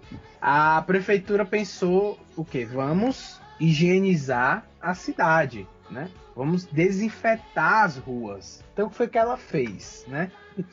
A 0.41 0.81
prefeitura 0.81 1.45
pensou 1.45 2.19
o 2.35 2.45
quê? 2.45 2.65
Vamos 2.65 3.39
higienizar 3.59 4.65
a 4.81 4.93
cidade, 4.93 5.67
né? 5.89 6.09
Vamos 6.35 6.65
desinfetar 6.65 7.83
as 7.83 7.97
ruas. 7.97 8.63
Então 8.73 8.87
o 8.87 8.89
que 8.89 8.95
foi 8.95 9.07
que 9.07 9.17
ela 9.17 9.35
fez, 9.35 10.05
né? 10.07 10.31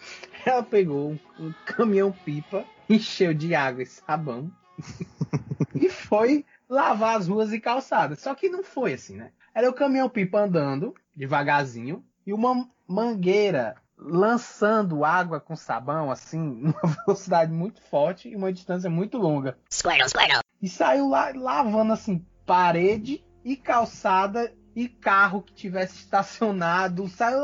Ela 0.45 0.63
pegou 0.63 1.19
um 1.41 1.53
caminhão 1.65 2.13
pipa, 2.13 2.65
encheu 2.89 3.35
de 3.35 3.53
água 3.53 3.83
e 3.83 3.87
sabão 3.87 4.53
e 5.75 5.89
foi 5.89 6.45
lavar 6.69 7.17
as 7.17 7.29
ruas 7.29 7.53
e 7.53 7.61
calçadas. 7.61 8.21
Só 8.21 8.35
que 8.35 8.49
não 8.49 8.63
foi 8.63 8.95
assim, 8.95 9.17
né? 9.17 9.31
Era 9.55 9.71
o 9.71 9.75
caminhão 9.75 10.09
pipa 10.09 10.41
andando 10.41 10.95
devagarzinho 11.15 12.05
e 12.27 12.33
uma 12.33 12.69
mangueira 12.87 13.77
lançando 13.99 15.05
água 15.05 15.41
com 15.41 15.57
sabão 15.57 16.11
assim, 16.11 16.39
numa 16.61 16.97
velocidade 17.07 17.53
muito 17.53 17.81
forte 17.81 18.29
e 18.29 18.37
uma 18.37 18.53
distância 18.53 18.91
muito 18.91 19.17
longa. 19.17 19.57
Squirtle, 19.71 20.09
Squirtle. 20.09 20.41
E 20.61 20.69
saiu 20.69 21.09
lá 21.09 21.33
lavando 21.35 21.93
assim 21.93 22.25
parede 22.45 23.25
e 23.45 23.57
calçada 23.57 24.53
e 24.75 24.89
carro 24.89 25.43
que 25.43 25.55
tivesse 25.55 25.97
estacionado, 25.97 27.09
saiu 27.09 27.41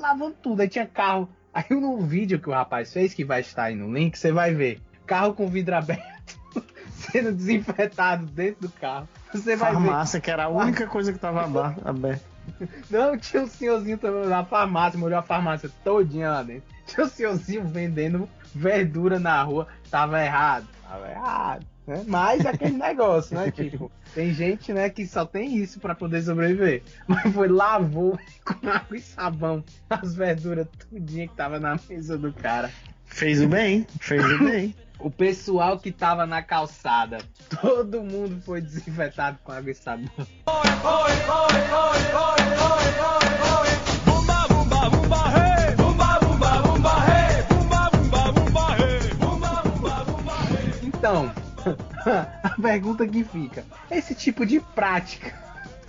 lavando 0.00 0.36
tudo. 0.42 0.60
Aí 0.60 0.68
tinha 0.68 0.86
carro. 0.86 1.28
Aí 1.52 1.64
no 1.70 1.98
vídeo 2.00 2.40
que 2.40 2.48
o 2.48 2.52
rapaz 2.52 2.92
fez, 2.92 3.14
que 3.14 3.24
vai 3.24 3.40
estar 3.40 3.64
aí 3.64 3.74
no 3.74 3.92
link, 3.92 4.18
você 4.18 4.32
vai 4.32 4.52
ver 4.52 4.82
carro 5.06 5.34
com 5.34 5.48
vidro 5.48 5.76
aberto 5.76 6.38
sendo 7.10 7.32
desinfetado 7.32 8.26
dentro 8.26 8.62
do 8.62 8.68
carro. 8.68 9.08
Você 9.32 9.56
vai 9.56 9.70
ver. 9.70 9.74
Farmácia, 9.74 10.20
que 10.20 10.30
era 10.30 10.44
a 10.44 10.48
única 10.48 10.86
coisa 10.86 11.12
que 11.12 11.18
tava 11.18 11.42
aberta. 11.84 12.24
Não, 12.90 13.16
tinha 13.16 13.42
um 13.42 13.48
senhorzinho 13.48 13.98
na 14.28 14.44
farmácia, 14.44 14.98
molhou 14.98 15.18
a 15.18 15.22
farmácia 15.22 15.70
todinha 15.82 16.30
lá 16.30 16.42
dentro. 16.42 16.64
Tinha 16.86 17.06
um 17.06 17.08
senhorzinho 17.08 17.64
vendendo 17.64 18.28
verdura 18.54 19.18
na 19.18 19.42
rua, 19.42 19.66
tava 19.90 20.22
errado, 20.22 20.66
tava 20.86 21.10
errado. 21.10 21.66
Né? 21.86 22.04
Mas 22.06 22.44
é 22.44 22.50
aquele 22.50 22.76
negócio, 22.78 23.36
né? 23.36 23.50
Tipo, 23.50 23.90
tem 24.14 24.32
gente, 24.32 24.72
né, 24.72 24.88
que 24.88 25.06
só 25.06 25.24
tem 25.24 25.56
isso 25.56 25.80
pra 25.80 25.94
poder 25.94 26.22
sobreviver. 26.22 26.82
Mas 27.06 27.32
foi, 27.32 27.48
lavou 27.48 28.18
com 28.44 28.68
água 28.68 28.96
e 28.96 29.00
sabão 29.00 29.64
as 29.88 30.14
verduras 30.14 30.66
tudinha 30.90 31.28
que 31.28 31.34
tava 31.34 31.58
na 31.58 31.78
mesa 31.88 32.16
do 32.16 32.32
cara. 32.32 32.70
Fez 33.06 33.42
o 33.42 33.48
bem, 33.48 33.86
fez 34.00 34.24
o 34.24 34.38
bem. 34.44 34.74
O 34.98 35.10
pessoal 35.10 35.78
que 35.78 35.90
tava 35.90 36.24
na 36.24 36.42
calçada, 36.42 37.18
todo 37.60 38.02
mundo 38.02 38.40
foi 38.42 38.60
desinfetado 38.60 39.38
com 39.44 39.52
água 39.52 39.70
e 39.70 39.74
sabão. 39.74 40.08
Então, 51.04 51.30
a 52.42 52.50
pergunta 52.60 53.06
que 53.06 53.24
fica: 53.24 53.64
esse 53.90 54.14
tipo 54.14 54.46
de 54.46 54.60
prática 54.60 55.34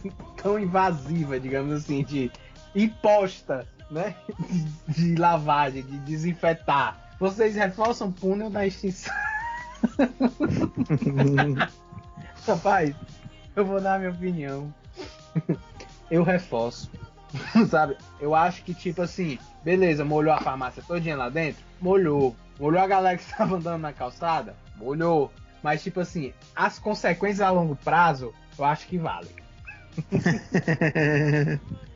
tão 0.41 0.59
invasiva, 0.59 1.39
digamos 1.39 1.73
assim, 1.73 2.03
de 2.03 2.31
imposta, 2.75 3.67
né? 3.89 4.15
De, 4.49 4.65
de 4.93 5.15
lavagem, 5.15 5.83
de 5.83 5.97
desinfetar, 5.99 7.04
vocês 7.19 7.55
reforçam 7.55 8.09
o 8.09 8.11
túnel 8.11 8.49
da 8.49 8.65
extinção? 8.65 9.13
Rapaz, 12.45 12.95
eu 13.55 13.65
vou 13.65 13.81
dar 13.81 13.95
a 13.95 13.99
minha 13.99 14.11
opinião. 14.11 14.73
Eu 16.09 16.23
reforço. 16.23 16.91
Sabe? 17.69 17.97
Eu 18.19 18.35
acho 18.35 18.63
que, 18.63 18.73
tipo 18.73 19.01
assim, 19.01 19.39
beleza, 19.63 20.05
molhou 20.05 20.33
a 20.33 20.39
farmácia 20.39 20.83
todinha 20.85 21.17
lá 21.17 21.29
dentro? 21.29 21.63
Molhou. 21.81 22.35
Molhou 22.59 22.81
a 22.81 22.87
galera 22.87 23.17
que 23.17 23.23
estava 23.29 23.55
andando 23.55 23.81
na 23.81 23.93
calçada? 23.93 24.55
Molhou. 24.75 25.31
Mas, 25.63 25.81
tipo 25.81 25.99
assim, 25.99 26.33
as 26.55 26.77
consequências 26.77 27.41
a 27.41 27.49
longo 27.49 27.75
prazo, 27.75 28.33
eu 28.57 28.65
acho 28.65 28.87
que 28.87 28.97
valem. 28.97 29.31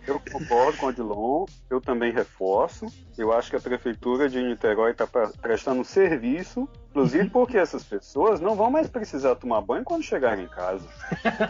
Eu 0.08 0.20
concordo 0.32 0.78
com 0.78 0.86
o 0.88 0.90
Adilon, 0.90 1.46
eu 1.70 1.80
também 1.80 2.12
reforço. 2.12 2.88
Eu 3.18 3.34
acho 3.34 3.50
que 3.50 3.56
a 3.56 3.60
prefeitura 3.60 4.30
de 4.30 4.42
Niterói 4.42 4.92
está 4.92 5.06
prestando 5.42 5.84
serviço, 5.84 6.68
inclusive 6.90 7.30
porque 7.30 7.58
essas 7.58 7.84
pessoas 7.84 8.40
não 8.40 8.56
vão 8.56 8.72
mais 8.72 8.88
precisar 8.90 9.36
tomar 9.36 9.62
banho 9.62 9.84
quando 9.84 10.04
chegarem 10.04 10.46
em 10.46 10.48
casa. 10.48 10.88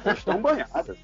Elas 0.04 0.18
estão 0.18 0.42
banhadas. 0.42 0.98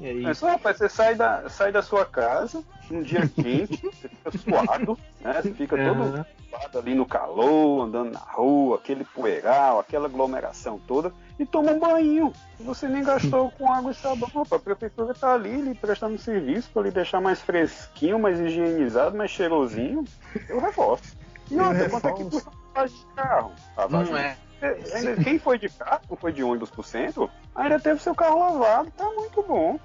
É 0.00 0.12
isso. 0.12 0.28
É 0.28 0.34
só, 0.34 0.48
rapaz, 0.48 0.76
você 0.76 0.88
sai 0.88 1.14
da, 1.14 1.48
sai 1.48 1.72
da 1.72 1.82
sua 1.82 2.04
casa 2.04 2.62
num 2.90 3.02
dia 3.02 3.26
quente, 3.28 3.80
você 3.82 4.08
fica 4.08 4.38
suado, 4.38 4.98
né? 5.20 5.40
Você 5.40 5.52
fica 5.54 5.76
todo 5.76 6.26
suado 6.50 6.78
ali 6.78 6.94
no 6.94 7.06
calor, 7.06 7.84
andando 7.84 8.12
na 8.12 8.18
rua, 8.18 8.76
aquele 8.76 9.04
poeiral, 9.04 9.78
aquela 9.78 10.06
aglomeração 10.06 10.78
toda, 10.86 11.12
e 11.38 11.46
toma 11.46 11.72
um 11.72 11.78
banho. 11.78 12.32
Você 12.58 12.88
nem 12.88 13.02
gastou 13.02 13.50
com 13.52 13.72
água 13.72 13.92
e 13.92 13.94
sabão. 13.94 14.28
A 14.50 14.58
prefeitura 14.58 15.14
tá 15.14 15.32
ali 15.32 15.62
lhe 15.62 15.74
prestando 15.74 16.18
serviço 16.18 16.70
para 16.72 16.88
deixar 16.90 17.20
mais 17.20 17.40
fresquinho, 17.40 18.18
mais 18.18 18.38
higienizado, 18.38 19.16
mais 19.16 19.30
cheirosinho. 19.30 20.04
Eu 20.48 20.60
reforço. 20.60 21.16
E 21.50 21.56
Eu 21.56 21.64
outra, 21.64 21.88
quanto 21.88 22.08
é 22.08 22.12
que 22.12 22.24
custa 22.24 22.50
a 22.50 22.78
lavagem 22.78 22.96
de 22.98 23.06
carro? 23.14 23.52
A 23.76 23.80
lavagem 23.82 24.12
Não 24.12 24.18
é. 24.20 24.36
é, 24.62 24.78
ainda- 24.94 25.24
Quem 25.24 25.38
foi 25.38 25.58
de 25.58 25.68
carro, 25.68 26.00
não 26.08 26.16
foi 26.16 26.32
de 26.32 26.42
ônibus 26.42 26.70
por 26.70 26.84
centro, 26.84 27.28
ainda 27.54 27.78
teve 27.80 28.00
seu 28.02 28.14
carro 28.14 28.38
lavado, 28.38 28.90
tá 28.96 29.04
muito 29.04 29.42
bom. 29.42 29.78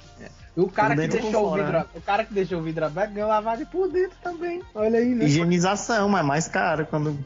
E 0.55 0.61
o 0.61 0.69
cara 0.69 0.95
que 0.95 1.07
deixou 1.07 1.47
o 1.47 1.55
vidro, 1.55 1.71
né? 1.71 1.85
o 1.93 2.01
cara 2.01 2.23
que 2.23 2.33
deixou 2.33 2.59
o 2.59 2.63
vidro 2.63 2.85
aberto 2.85 3.11
ganhou 3.11 3.27
lavagem 3.29 3.65
por 3.65 3.89
dentro 3.89 4.17
também. 4.23 4.61
Olha 4.73 4.99
aí, 4.99 5.13
né? 5.13 5.25
Higienização, 5.25 6.07
mas 6.07 6.25
mais 6.25 6.47
caro 6.47 6.85
quando. 6.85 7.17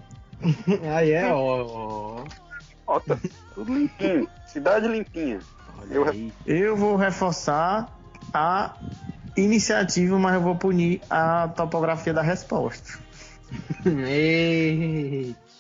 Aí 0.95 1.11
é, 1.11 1.31
ó. 1.33 2.23
tá 3.05 3.17
tudo 3.53 3.73
limpinho. 3.73 4.27
Cidade 4.47 4.87
limpinha. 4.87 5.39
Eu 5.91 6.03
Olha 6.03 6.11
aí. 6.11 6.33
Eu 6.45 6.75
vou 6.75 6.95
reforçar 6.95 7.89
a 8.33 8.73
iniciativa, 9.43 10.17
mas 10.19 10.35
eu 10.35 10.41
vou 10.41 10.55
punir 10.55 11.01
a 11.09 11.47
topografia 11.55 12.13
da 12.13 12.21
resposta. 12.21 12.99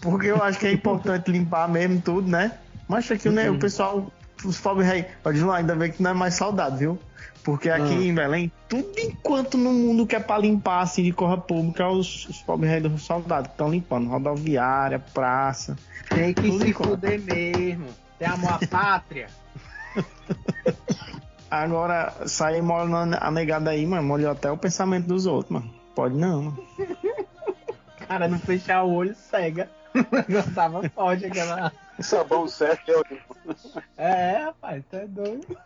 Porque 0.01 0.27
eu 0.27 0.41
acho 0.41 0.59
que 0.59 0.67
é 0.67 0.71
importante 0.71 1.29
limpar 1.31 1.67
mesmo 1.67 2.01
tudo, 2.01 2.29
né? 2.29 2.53
Mas 2.87 3.09
aqui 3.11 3.29
né, 3.29 3.49
o 3.49 3.59
pessoal, 3.59 4.11
os 4.43 4.57
pobres 4.59 4.87
rei, 4.87 5.05
pode 5.21 5.39
lá, 5.41 5.57
ainda 5.57 5.75
bem 5.75 5.91
que 5.91 6.01
não 6.01 6.11
é 6.11 6.13
mais 6.13 6.33
saudável, 6.35 6.77
viu? 6.77 6.99
Porque 7.43 7.69
aqui 7.69 7.93
Ah. 7.93 8.01
em 8.03 8.13
Belém, 8.13 8.51
tudo 8.67 8.91
enquanto 8.97 9.57
no 9.57 9.71
mundo 9.71 10.05
que 10.05 10.15
é 10.15 10.19
pra 10.19 10.37
limpar 10.37 10.81
assim 10.81 11.03
de 11.03 11.11
corra 11.11 11.37
pública, 11.37 11.87
os, 11.87 12.27
os 12.27 12.41
pobres 12.41 12.69
reis 12.69 12.83
dos 12.83 13.01
soldados 13.03 13.47
que 13.47 13.53
estão 13.53 13.69
limpando 13.69 14.09
rodoviária, 14.09 14.99
praça. 14.99 15.75
Tem 16.09 16.33
que 16.33 16.51
se 16.51 16.69
enquanto. 16.69 16.89
fuder 16.91 17.19
mesmo. 17.21 17.87
Tem 18.17 18.27
amor 18.27 18.53
à 18.53 18.67
pátria. 18.67 19.27
Agora, 21.49 22.27
sair 22.27 22.61
molhando 22.61 23.17
a 23.19 23.31
negada 23.31 23.71
aí, 23.71 23.85
mano, 23.85 24.03
molhou 24.03 24.31
até 24.31 24.51
o 24.51 24.57
pensamento 24.57 25.07
dos 25.07 25.25
outros, 25.25 25.51
mano. 25.51 25.73
Pode 25.95 26.15
não, 26.15 26.43
mano. 26.43 26.67
Cara, 28.07 28.27
não 28.27 28.39
fechar 28.39 28.83
o 28.83 28.93
olho 28.93 29.15
cega. 29.15 29.69
O 29.91 30.15
negócio 30.15 30.53
tava 30.53 30.87
forte 30.89 31.25
aquela. 31.25 31.73
Sabão 31.99 32.47
certo 32.47 32.91
é 32.91 32.97
o 32.99 33.03
É, 33.97 34.37
rapaz, 34.43 34.83
tu 34.87 34.95
é 34.95 35.07
doido. 35.07 35.57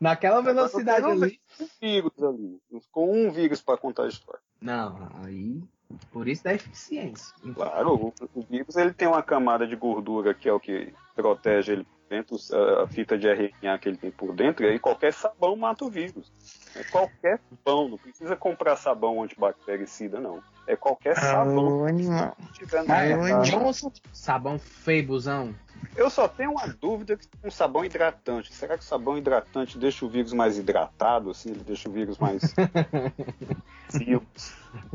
Naquela 0.00 0.42
velocidade 0.42 1.06
ali. 1.06 1.40
Vírus 1.80 2.12
ali. 2.20 2.60
Com 2.90 3.12
um 3.12 3.30
vírus 3.30 3.62
pra 3.62 3.76
contar 3.76 4.04
a 4.04 4.08
história. 4.08 4.40
Não, 4.60 5.08
aí. 5.24 5.62
Por 6.10 6.26
isso 6.26 6.42
da 6.42 6.52
eficiência. 6.52 7.32
Claro, 7.54 7.94
o, 7.94 8.14
o 8.34 8.42
vírus 8.42 8.76
ele 8.76 8.92
tem 8.92 9.06
uma 9.06 9.22
camada 9.22 9.66
de 9.66 9.76
gordura 9.76 10.34
que 10.34 10.48
é 10.48 10.52
o 10.52 10.58
que 10.58 10.92
protege 11.14 11.72
ele 11.72 11.86
dentro, 12.12 12.36
a, 12.82 12.86
fita 12.86 13.16
de 13.16 13.26
RNA 13.26 13.78
que 13.78 13.88
ele 13.88 13.96
tem 13.96 14.10
por 14.10 14.34
dentro, 14.34 14.66
e 14.66 14.68
aí 14.68 14.78
qualquer 14.78 15.14
sabão 15.14 15.56
mata 15.56 15.82
o 15.84 15.90
vírus. 15.90 16.30
É 16.76 16.84
qualquer 16.84 17.40
sabão, 17.48 17.88
não 17.88 17.96
precisa 17.96 18.36
comprar 18.36 18.76
sabão 18.76 19.22
antibactericida, 19.22 20.20
não. 20.20 20.42
É 20.66 20.76
qualquer 20.76 21.16
sabão. 21.16 21.86
Animal. 21.86 22.36
Sabão 24.12 24.58
feibuzão. 24.58 25.54
Eu 25.96 26.08
só 26.10 26.28
tenho 26.28 26.52
uma 26.52 26.68
dúvida 26.68 27.18
com 27.40 27.50
sabão 27.50 27.84
hidratante. 27.84 28.52
Será 28.54 28.76
que 28.76 28.84
o 28.84 28.86
sabão 28.86 29.18
hidratante 29.18 29.78
deixa 29.78 30.04
o 30.04 30.08
vírus 30.08 30.32
mais 30.32 30.56
hidratado, 30.58 31.30
assim? 31.30 31.50
Ele 31.50 31.64
deixa 31.64 31.88
o 31.88 31.92
vírus 31.92 32.18
mais? 32.18 32.42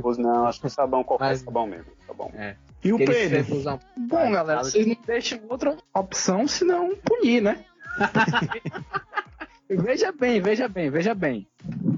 Pois 0.01 0.17
não, 0.17 0.47
acho 0.47 0.61
que 0.61 0.67
o 0.67 0.69
sabão, 0.69 1.03
qualquer 1.03 1.25
Mas- 1.25 1.41
sabão 1.41 1.67
mesmo. 1.67 1.91
Sabão. 2.05 2.31
É. 2.33 2.55
E 2.83 2.93
o 2.93 2.97
Pedro? 2.97 3.61
Bom, 3.97 4.31
galera, 4.31 4.63
vocês 4.63 4.85
não 4.85 4.97
deixam 5.05 5.39
outra 5.49 5.75
opção 5.93 6.47
senão 6.47 6.95
punir, 6.97 7.41
né? 7.41 7.65
veja 9.69 10.11
bem, 10.11 10.39
veja 10.39 10.67
bem, 10.67 10.89
veja 10.89 11.13
bem. 11.13 11.47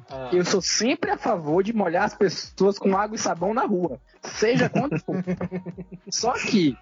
Ah. 0.10 0.30
Eu 0.34 0.44
sou 0.44 0.62
sempre 0.62 1.12
a 1.12 1.18
favor 1.18 1.64
de 1.64 1.74
molhar 1.74 2.06
as 2.06 2.16
pessoas 2.16 2.80
com 2.80 2.98
água 2.98 3.16
e 3.16 3.20
sabão 3.20 3.54
na 3.54 3.66
rua. 3.66 4.00
Seja 4.24 4.70
quando 4.70 5.00
for. 5.00 5.24
Só 6.10 6.34
que. 6.34 6.78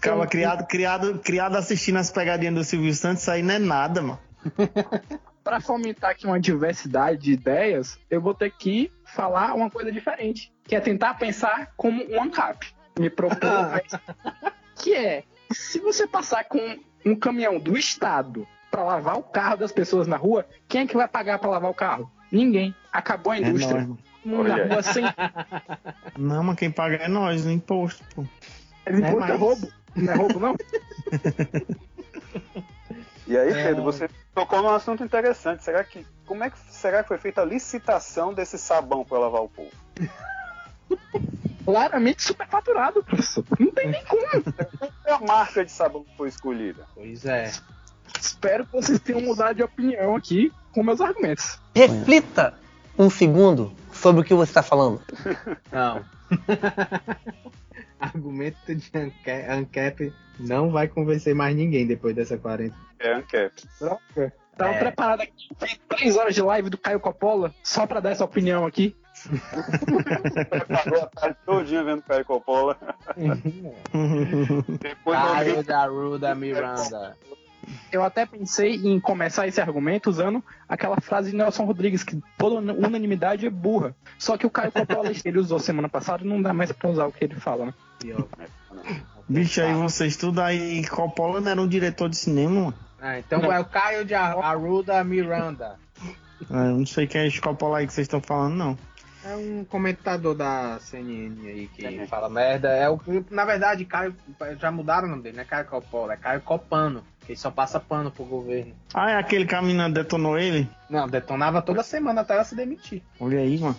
Calma, 0.00 0.26
criado, 0.26 0.66
criado, 0.66 1.18
criado 1.20 1.56
assistindo 1.56 1.96
as 1.96 2.10
pegadinhas 2.10 2.54
do 2.54 2.64
Silvio 2.64 2.92
Santos, 2.94 3.22
isso 3.22 3.30
aí 3.30 3.42
não 3.42 3.54
é 3.54 3.58
nada, 3.58 4.02
mano. 4.02 4.18
Para 5.42 5.60
fomentar 5.60 6.10
aqui 6.10 6.26
uma 6.26 6.38
diversidade 6.38 7.22
de 7.22 7.32
ideias, 7.32 7.98
eu 8.10 8.20
vou 8.20 8.34
ter 8.34 8.50
que 8.50 8.92
falar 9.04 9.54
uma 9.54 9.70
coisa 9.70 9.90
diferente, 9.90 10.52
que 10.64 10.76
é 10.76 10.80
tentar 10.80 11.14
pensar 11.14 11.72
como 11.76 12.04
um 12.10 12.22
ANCAP. 12.22 12.66
Me 12.98 13.08
propor 13.10 13.82
que 14.76 14.94
é, 14.94 15.24
se 15.52 15.78
você 15.78 16.06
passar 16.06 16.44
com 16.44 16.78
um 17.06 17.14
caminhão 17.16 17.58
do 17.58 17.76
estado 17.76 18.46
para 18.70 18.82
lavar 18.84 19.16
o 19.16 19.22
carro 19.22 19.56
das 19.58 19.72
pessoas 19.72 20.06
na 20.06 20.16
rua, 20.16 20.46
quem 20.68 20.82
é 20.82 20.86
que 20.86 20.96
vai 20.96 21.08
pagar 21.08 21.38
para 21.38 21.50
lavar 21.50 21.70
o 21.70 21.74
carro? 21.74 22.10
Ninguém. 22.30 22.74
Acabou 22.92 23.32
a 23.32 23.36
É 23.38 23.40
indústria. 23.40 23.86
nós, 23.86 23.98
mundo 24.24 24.48
na 24.48 24.64
rua 24.64 24.82
sem 24.82 25.04
Não, 26.18 26.42
mas 26.42 26.56
quem 26.56 26.70
paga 26.70 26.96
é 26.96 27.08
nós, 27.08 27.44
no 27.44 27.52
imposto, 27.52 28.04
pô. 28.14 28.22
imposto 28.88 29.16
é 29.16 29.28
mas- 29.28 29.40
roubo. 29.40 29.72
Não 29.96 30.12
é 30.12 30.16
roubo, 30.16 30.38
não? 30.40 30.54
E 33.26 33.36
aí, 33.36 33.50
É. 33.50 33.64
Pedro, 33.64 33.82
você 33.82 34.08
tocou 34.34 34.62
num 34.62 34.68
assunto 34.70 35.02
interessante. 35.04 35.62
Será 35.64 35.82
que 35.84 36.06
como 36.26 36.44
é 36.44 36.50
que 36.50 36.58
será 36.70 37.02
que 37.02 37.08
foi 37.08 37.18
feita 37.18 37.42
a 37.42 37.44
licitação 37.44 38.32
desse 38.34 38.58
sabão 38.58 39.04
para 39.04 39.18
lavar 39.18 39.42
o 39.42 39.48
povo? 39.48 39.70
Claramente 41.72 42.22
superfaturado, 42.22 43.04
professor. 43.04 43.44
Não 43.60 43.70
tem 43.72 43.88
nem 43.90 44.02
como. 44.06 44.22
Qual 44.78 44.90
é 45.04 45.12
a 45.12 45.20
marca 45.20 45.62
de 45.62 45.70
sabão 45.70 46.02
que 46.02 46.16
foi 46.16 46.28
escolhida? 46.30 46.86
Pois 46.94 47.26
é. 47.26 47.52
Espero 48.18 48.64
que 48.64 48.72
vocês 48.72 48.98
tenham 49.00 49.20
mudado 49.20 49.56
de 49.56 49.62
opinião 49.62 50.16
aqui 50.16 50.50
com 50.72 50.82
meus 50.82 50.98
argumentos. 50.98 51.60
Reflita 51.74 52.54
um 52.98 53.10
segundo 53.10 53.70
sobre 53.92 54.22
o 54.22 54.24
que 54.24 54.32
você 54.32 54.50
está 54.50 54.62
falando. 54.62 55.02
Não. 55.70 56.02
Argumento 58.00 58.74
de 58.74 58.90
Anca- 58.94 59.52
Ancap 59.54 60.12
não 60.38 60.70
vai 60.70 60.88
convencer 60.88 61.34
mais 61.34 61.54
ninguém 61.54 61.86
depois 61.86 62.14
dessa 62.14 62.38
40. 62.38 62.74
É 62.98 63.12
Ancap. 63.12 63.52
Droga. 63.78 64.32
Tava 64.56 64.72
É. 64.72 64.78
preparado 64.78 65.20
aqui. 65.20 65.48
Fiz 65.60 65.78
três 65.88 66.16
horas 66.16 66.34
de 66.34 66.40
live 66.42 66.70
do 66.70 66.78
Caio 66.78 66.98
Coppola 66.98 67.54
só 67.62 67.86
pra 67.86 68.00
dar 68.00 68.10
essa 68.10 68.24
opinião 68.24 68.64
aqui. 68.64 68.96
Preparou 70.48 71.02
a 71.02 71.06
tarde 71.06 71.36
todinha 71.44 71.84
vendo 71.84 72.02
Caio 72.02 72.24
Coppola. 72.24 72.76
Depois 74.80 75.18
Caio 75.18 75.34
Rodrigo 75.34 75.62
da 75.62 75.86
Ruda 75.86 76.34
Miranda. 76.34 77.16
Eu 77.92 78.02
até 78.02 78.24
pensei 78.24 78.76
em 78.76 78.98
começar 78.98 79.46
esse 79.46 79.60
argumento 79.60 80.08
usando 80.08 80.42
aquela 80.66 80.98
frase 81.00 81.30
de 81.32 81.36
Nelson 81.36 81.64
Rodrigues, 81.64 82.02
que 82.02 82.18
toda 82.38 82.72
unanimidade 82.72 83.46
é 83.46 83.50
burra. 83.50 83.94
Só 84.18 84.38
que 84.38 84.46
o 84.46 84.50
Caio 84.50 84.72
Coppola, 84.72 85.10
ele 85.24 85.38
usou 85.38 85.58
semana 85.58 85.88
passada, 85.88 86.24
não 86.24 86.40
dá 86.40 86.54
mais 86.54 86.72
pra 86.72 86.88
usar 86.88 87.06
o 87.06 87.12
que 87.12 87.24
ele 87.24 87.34
fala, 87.34 87.66
né? 87.66 87.74
Bicho, 89.28 89.60
aí 89.60 89.74
vocês 89.74 90.16
tudo 90.16 90.40
aí. 90.40 90.86
Coppola 90.86 91.40
não 91.42 91.50
era 91.50 91.60
um 91.60 91.68
diretor 91.68 92.08
de 92.08 92.16
cinema, 92.16 92.54
mano. 92.60 92.74
Ah, 93.00 93.18
então 93.18 93.40
Não. 93.42 93.52
é 93.52 93.60
o 93.60 93.64
Caio 93.64 94.04
de 94.04 94.14
Ar- 94.14 94.38
Arruda 94.38 95.04
Miranda. 95.04 95.76
Ah, 96.50 96.66
Eu 96.66 96.78
não 96.78 96.86
sei 96.86 97.06
quem 97.06 97.20
é 97.20 97.26
esse 97.26 97.40
Coppola 97.40 97.78
aí 97.78 97.86
que 97.86 97.92
vocês 97.92 98.06
estão 98.06 98.20
falando, 98.22 98.54
não. 98.56 98.78
É 99.24 99.34
um 99.34 99.64
comentador 99.64 100.34
da 100.34 100.78
CNN 100.80 101.36
aí 101.48 101.68
que 101.74 101.84
É. 101.84 102.06
fala 102.06 102.28
merda. 102.28 102.68
É 102.68 102.88
o, 102.88 103.00
na 103.30 103.44
verdade, 103.44 103.84
Caio. 103.84 104.14
Já 104.60 104.70
mudaram 104.70 105.06
o 105.08 105.10
nome 105.10 105.22
dele, 105.24 105.36
não 105.36 105.42
é 105.42 105.46
Caio 105.46 105.64
Coppola, 105.66 106.14
é 106.14 106.16
Caio 106.16 106.40
Copano. 106.40 107.02
Que 107.26 107.32
ele 107.32 107.38
só 107.38 107.50
passa 107.50 107.78
pano 107.80 108.10
pro 108.10 108.24
governo. 108.24 108.74
Ah, 108.94 109.10
é 109.10 109.16
aquele 109.16 109.44
que 109.44 109.54
a 109.54 109.60
menina 109.60 109.90
detonou 109.90 110.38
ele? 110.38 110.68
Não, 110.88 111.06
detonava 111.08 111.60
toda 111.60 111.82
semana 111.82 112.20
até 112.22 112.34
ela 112.34 112.44
se 112.44 112.54
demitir. 112.54 113.02
Olha 113.20 113.38
aí, 113.40 113.58
mano. 113.58 113.76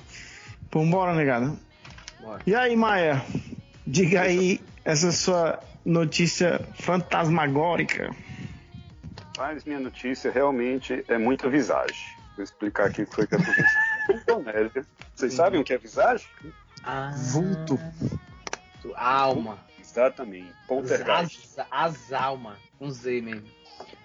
Pô, 0.69 0.85
bora, 0.85 1.15
negada. 1.15 1.55
Bora. 2.21 2.41
E 2.45 2.53
aí, 2.53 2.75
Maia? 2.75 3.23
Diga 3.87 4.21
aí 4.21 4.61
essa 4.85 5.11
sua 5.11 5.59
notícia 5.83 6.61
fantasmagórica. 6.75 8.11
Mas 9.37 9.63
minha 9.63 9.79
notícia 9.79 10.29
realmente 10.31 11.03
é 11.07 11.17
muita 11.17 11.49
visagem. 11.49 11.95
Vou 12.35 12.43
explicar 12.43 12.87
aqui 12.87 13.01
o 13.03 13.07
que 13.07 13.15
foi 13.15 13.25
que 13.25 13.35
aconteceu. 13.35 13.65
na 14.09 14.21
Indonésia. 14.21 14.85
Vocês 15.15 15.33
sabem 15.33 15.61
o 15.61 15.63
que 15.63 15.73
é 15.73 15.77
visagem? 15.77 16.27
Ah, 16.83 17.13
Vulto. 17.15 17.79
Alma. 18.95 19.59
Exatamente. 19.79 20.53
Poltergeist. 20.67 21.59
As, 21.59 21.67
as 21.71 22.13
almas. 22.13 22.57
Com 22.77 22.89
Z 22.89 23.21
mesmo. 23.21 23.47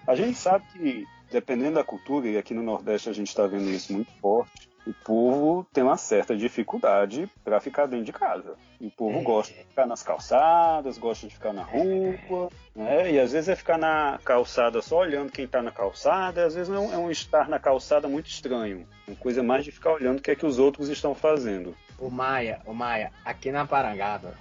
A 0.07 0.15
gente 0.15 0.37
sabe 0.37 0.65
que, 0.71 1.05
dependendo 1.31 1.75
da 1.75 1.83
cultura, 1.83 2.27
e 2.27 2.37
aqui 2.37 2.53
no 2.53 2.63
Nordeste 2.63 3.09
a 3.09 3.13
gente 3.13 3.27
está 3.27 3.47
vendo 3.47 3.69
isso 3.69 3.93
muito 3.93 4.11
forte, 4.19 4.69
o 4.85 4.93
povo 4.93 5.65
tem 5.73 5.83
uma 5.83 5.97
certa 5.97 6.35
dificuldade 6.35 7.29
para 7.43 7.59
ficar 7.59 7.85
dentro 7.87 8.05
de 8.05 8.13
casa. 8.13 8.55
E 8.79 8.87
o 8.87 8.91
povo 8.91 9.19
É. 9.19 9.23
gosta 9.23 9.53
de 9.53 9.59
ficar 9.63 9.85
nas 9.87 10.03
calçadas, 10.03 10.97
gosta 10.97 11.27
de 11.27 11.33
ficar 11.33 11.53
na 11.53 11.63
rua, 11.63 12.49
né? 12.75 13.11
E 13.11 13.19
às 13.19 13.31
vezes 13.31 13.49
é 13.49 13.55
ficar 13.55 13.77
na 13.77 14.19
calçada 14.23 14.81
só 14.81 14.99
olhando 14.99 15.31
quem 15.31 15.45
está 15.45 15.61
na 15.61 15.71
calçada, 15.71 16.45
às 16.45 16.53
vezes 16.55 16.71
é 16.73 16.77
um, 16.77 16.93
é 16.93 16.97
um 16.97 17.09
estar 17.09 17.49
na 17.49 17.57
calçada 17.59 18.07
muito 18.07 18.27
estranho. 18.27 18.85
Uma 19.07 19.17
coisa 19.17 19.41
mais 19.41 19.63
de 19.63 19.71
ficar 19.71 19.93
olhando 19.93 20.19
o 20.19 20.21
que 20.21 20.31
é 20.31 20.35
que 20.35 20.45
os 20.45 20.59
outros 20.59 20.89
estão 20.89 21.15
fazendo. 21.15 21.75
O 21.97 22.09
Maia, 22.09 22.59
o 22.65 22.73
Maia, 22.73 23.11
aqui 23.23 23.51
na 23.51 23.65
Parangaba, 23.65 24.33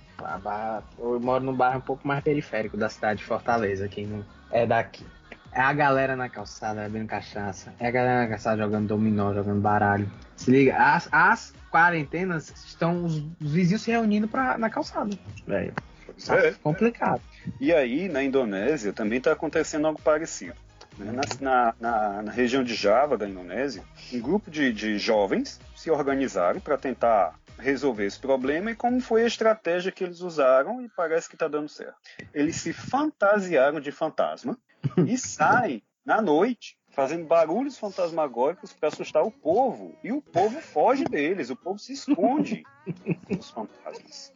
eu 0.98 1.20
moro 1.20 1.44
num 1.44 1.54
bairro 1.54 1.78
um 1.78 1.82
pouco 1.82 2.06
mais 2.06 2.22
periférico 2.22 2.76
da 2.76 2.88
cidade 2.88 3.20
de 3.20 3.24
Fortaleza, 3.24 3.88
quem 3.88 4.06
não 4.06 4.24
é 4.50 4.66
daqui. 4.66 5.04
É 5.54 5.60
a 5.60 5.72
galera 5.72 6.16
na 6.16 6.28
calçada 6.28 6.82
bebendo 6.82 7.06
cachaça, 7.08 7.72
é 7.78 7.86
a 7.86 7.90
galera 7.90 8.22
na 8.22 8.28
calçada 8.28 8.60
jogando 8.62 8.88
dominó, 8.88 9.32
jogando 9.32 9.60
baralho. 9.60 10.10
Se 10.36 10.50
liga, 10.50 10.76
as, 10.76 11.08
as 11.12 11.54
quarentenas 11.70 12.50
estão 12.66 13.04
os, 13.04 13.18
os 13.40 13.52
vizinhos 13.52 13.82
se 13.82 13.90
reunindo 13.92 14.26
pra, 14.26 14.58
na 14.58 14.68
calçada. 14.68 15.16
Velho, 15.46 15.72
tá 16.26 16.36
É. 16.38 16.52
complicado. 16.54 17.22
E 17.60 17.72
aí, 17.72 18.08
na 18.08 18.22
Indonésia, 18.22 18.92
também 18.92 19.18
está 19.18 19.30
acontecendo 19.32 19.86
algo 19.86 20.00
parecido. 20.02 20.54
né? 20.98 21.12
Na, 21.12 21.22
na- 21.40 21.74
na- 21.80 22.22
na 22.22 22.32
região 22.32 22.64
de 22.64 22.74
Java, 22.74 23.16
da 23.16 23.28
Indonésia, 23.28 23.82
um 24.12 24.20
grupo 24.20 24.50
de, 24.50 24.72
de 24.72 24.98
jovens 24.98 25.60
se 25.76 25.88
organizaram 25.90 26.58
para 26.60 26.76
tentar 26.76 27.34
resolver 27.58 28.06
esse 28.06 28.18
problema 28.18 28.72
e 28.72 28.74
como 28.74 29.00
foi 29.00 29.22
a 29.22 29.26
estratégia 29.28 29.92
que 29.92 30.02
eles 30.02 30.20
usaram 30.20 30.82
e 30.82 30.88
parece 30.88 31.28
que 31.28 31.36
está 31.36 31.46
dando 31.46 31.68
certo. 31.68 31.94
Eles 32.32 32.56
se 32.56 32.72
fantasiaram 32.72 33.78
de 33.78 33.92
fantasma 33.92 34.58
e 35.06 35.16
saem 35.18 35.82
na 36.04 36.20
noite 36.20 36.76
fazendo 36.90 37.24
barulhos 37.26 37.76
fantasmagóricos 37.78 38.72
para 38.72 38.88
assustar 38.88 39.24
o 39.24 39.30
povo 39.30 39.96
e 40.04 40.12
o 40.12 40.22
povo 40.22 40.60
foge 40.60 41.04
deles, 41.04 41.50
o 41.50 41.56
povo 41.56 41.78
se 41.78 41.92
esconde 41.92 42.62
dos 43.28 43.50
fantasmas. 43.50 44.32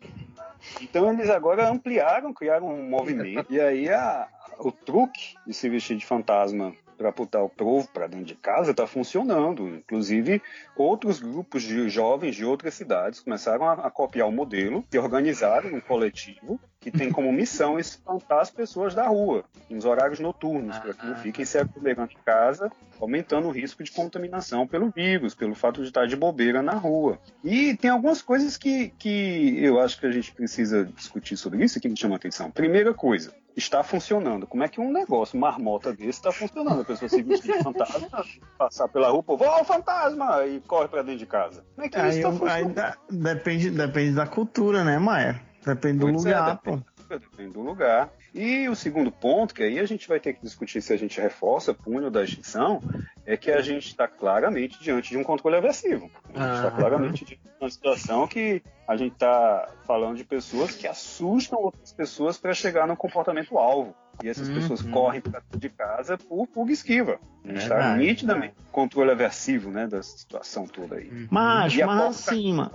Então 0.80 1.12
eles 1.12 1.30
agora 1.30 1.68
ampliaram, 1.70 2.32
criaram 2.32 2.66
um 2.66 2.88
movimento. 2.88 3.46
E 3.52 3.60
aí 3.60 3.88
a- 3.88 4.28
o 4.58 4.72
truque 4.72 5.34
de 5.46 5.54
se 5.54 5.68
vestir 5.68 5.96
de 5.96 6.04
fantasma 6.04 6.74
para 6.98 7.12
botar 7.12 7.42
o 7.42 7.48
povo 7.48 7.88
para 7.88 8.08
dentro 8.08 8.26
de 8.26 8.34
casa 8.34 8.72
está 8.72 8.87
funcionando. 8.87 9.68
Inclusive, 9.68 10.42
outros 10.76 11.20
grupos 11.20 11.62
de 11.62 11.88
jovens 11.88 12.34
de 12.34 12.44
outras 12.44 12.74
cidades 12.74 13.20
começaram 13.20 13.66
a, 13.66 13.74
a 13.74 13.90
copiar 13.90 14.28
o 14.28 14.32
modelo 14.32 14.84
e 14.92 14.98
organizaram 14.98 15.72
um 15.72 15.80
coletivo 15.80 16.61
que 16.80 16.90
tem 16.90 17.11
como 17.11 17.32
missão 17.32 17.78
espantar 17.78 18.40
as 18.40 18.50
pessoas 18.50 18.94
da 18.94 19.06
rua, 19.06 19.44
nos 19.70 19.84
horários 19.84 20.20
noturnos, 20.20 20.78
para 20.78 20.94
que 20.94 21.06
não 21.06 21.16
fiquem 21.16 21.44
se 21.44 21.58
aglomerando 21.58 22.12
em 22.12 22.24
casa 22.24 22.70
aumentando 23.00 23.48
o 23.48 23.50
risco 23.50 23.82
de 23.82 23.90
contaminação 23.90 24.66
pelo 24.66 24.90
vírus, 24.90 25.34
pelo 25.34 25.54
fato 25.54 25.80
de 25.80 25.88
estar 25.88 26.06
de 26.06 26.16
bobeira 26.16 26.62
na 26.62 26.74
rua. 26.74 27.18
E 27.44 27.76
tem 27.76 27.90
algumas 27.90 28.20
coisas 28.20 28.56
que, 28.56 28.88
que 28.98 29.58
eu 29.62 29.80
acho 29.80 29.98
que 29.98 30.06
a 30.06 30.11
gente 30.11 30.32
precisa 30.32 30.84
discutir 30.84 31.37
sobre 31.37 31.64
isso 31.64 31.80
que 31.80 31.88
me 31.88 31.96
chama 31.96 32.16
a 32.16 32.16
atenção. 32.16 32.50
Primeira 32.50 32.92
coisa, 32.92 33.32
está 33.58 33.82
funcionando. 33.82 34.46
Como 34.46 34.62
é 34.62 34.68
que 34.68 34.80
um 34.80 34.92
negócio 34.92 35.38
marmota 35.38 35.92
desse 35.92 36.10
está 36.18 36.32
funcionando? 36.32 36.80
A 36.80 36.84
pessoa 36.84 37.08
se 37.08 37.22
vestir 37.22 37.56
de 37.58 37.62
fantasma, 37.62 38.08
passar 38.56 38.88
pela 38.88 39.10
rua, 39.10 39.22
povo, 39.22 39.44
ó, 39.44 39.60
o 39.60 39.64
fantasma! 39.64 40.46
E 40.46 40.60
corre 40.60 40.88
para 40.88 41.02
dentro 41.02 41.18
de 41.18 41.26
casa. 41.26 41.64
Como 41.74 41.86
é 41.86 41.90
que 41.90 41.96
Aí, 41.98 42.08
isso 42.08 42.18
está 42.18 42.28
aí 42.30 42.38
funcionando? 42.62 42.74
dá- 42.74 42.96
depende, 43.10 43.70
depende 43.70 44.12
da 44.14 44.26
cultura, 44.26 44.84
né, 44.84 44.98
Maia? 44.98 45.42
Depende 45.66 45.98
do 45.98 46.06
Pois 46.12 46.24
é, 46.24 46.28
lugar, 46.30 46.54
depende, 46.56 46.84
pô. 47.06 47.18
depende 47.18 47.52
do 47.52 47.60
lugar. 47.60 48.10
E 48.34 48.68
o 48.68 48.74
segundo 48.76 49.10
ponto, 49.10 49.54
que 49.54 49.62
aí 49.62 49.78
a 49.78 49.86
gente 49.86 50.06
vai 50.06 50.20
ter 50.20 50.34
que 50.34 50.42
discutir 50.42 50.80
se 50.82 50.92
a 50.92 50.96
gente 50.96 51.20
reforça 51.20 51.72
punho 51.74 52.10
da 52.10 52.22
extinção, 52.22 52.80
é 53.26 53.36
que 53.36 53.50
a 53.50 53.60
gente 53.60 53.86
está 53.86 54.06
claramente 54.06 54.80
diante 54.82 55.10
de 55.10 55.16
um 55.16 55.24
controle 55.24 55.56
aversivo. 55.56 56.10
A 56.34 56.46
gente 56.46 56.54
está 56.56 56.70
claramente 56.70 57.24
diante 57.24 57.42
de 57.42 57.50
uma 57.60 57.70
situação 57.70 58.26
que 58.26 58.62
a 58.86 58.96
gente 58.96 59.12
está 59.14 59.68
falando 59.86 60.16
de 60.16 60.24
pessoas 60.24 60.74
que 60.74 60.86
assustam 60.86 61.58
outras 61.60 61.92
pessoas 61.92 62.38
para 62.38 62.52
chegar 62.54 62.86
no 62.86 62.96
comportamento 62.96 63.58
alvo. 63.58 63.94
E 64.22 64.28
essas 64.28 64.48
Uhum. 64.48 64.54
pessoas 64.54 64.82
correm 64.82 65.20
para 65.20 65.42
de 65.56 65.68
casa 65.68 66.18
por 66.18 66.46
fuga 66.48 66.72
esquiva. 66.72 67.20
A 67.44 67.48
gente 67.48 67.62
está 67.62 67.96
nitidamente 67.96 68.54
controle 68.72 69.10
aversivo 69.10 69.70
né, 69.70 69.86
da 69.86 70.02
situação 70.02 70.66
toda 70.66 70.96
aí. 70.96 71.28
Mas, 71.30 71.74
E 71.74 71.82
a 71.82 71.86
mas 71.86 71.96
porta- 72.16 72.30
assim, 72.32 72.52
mano, 72.52 72.70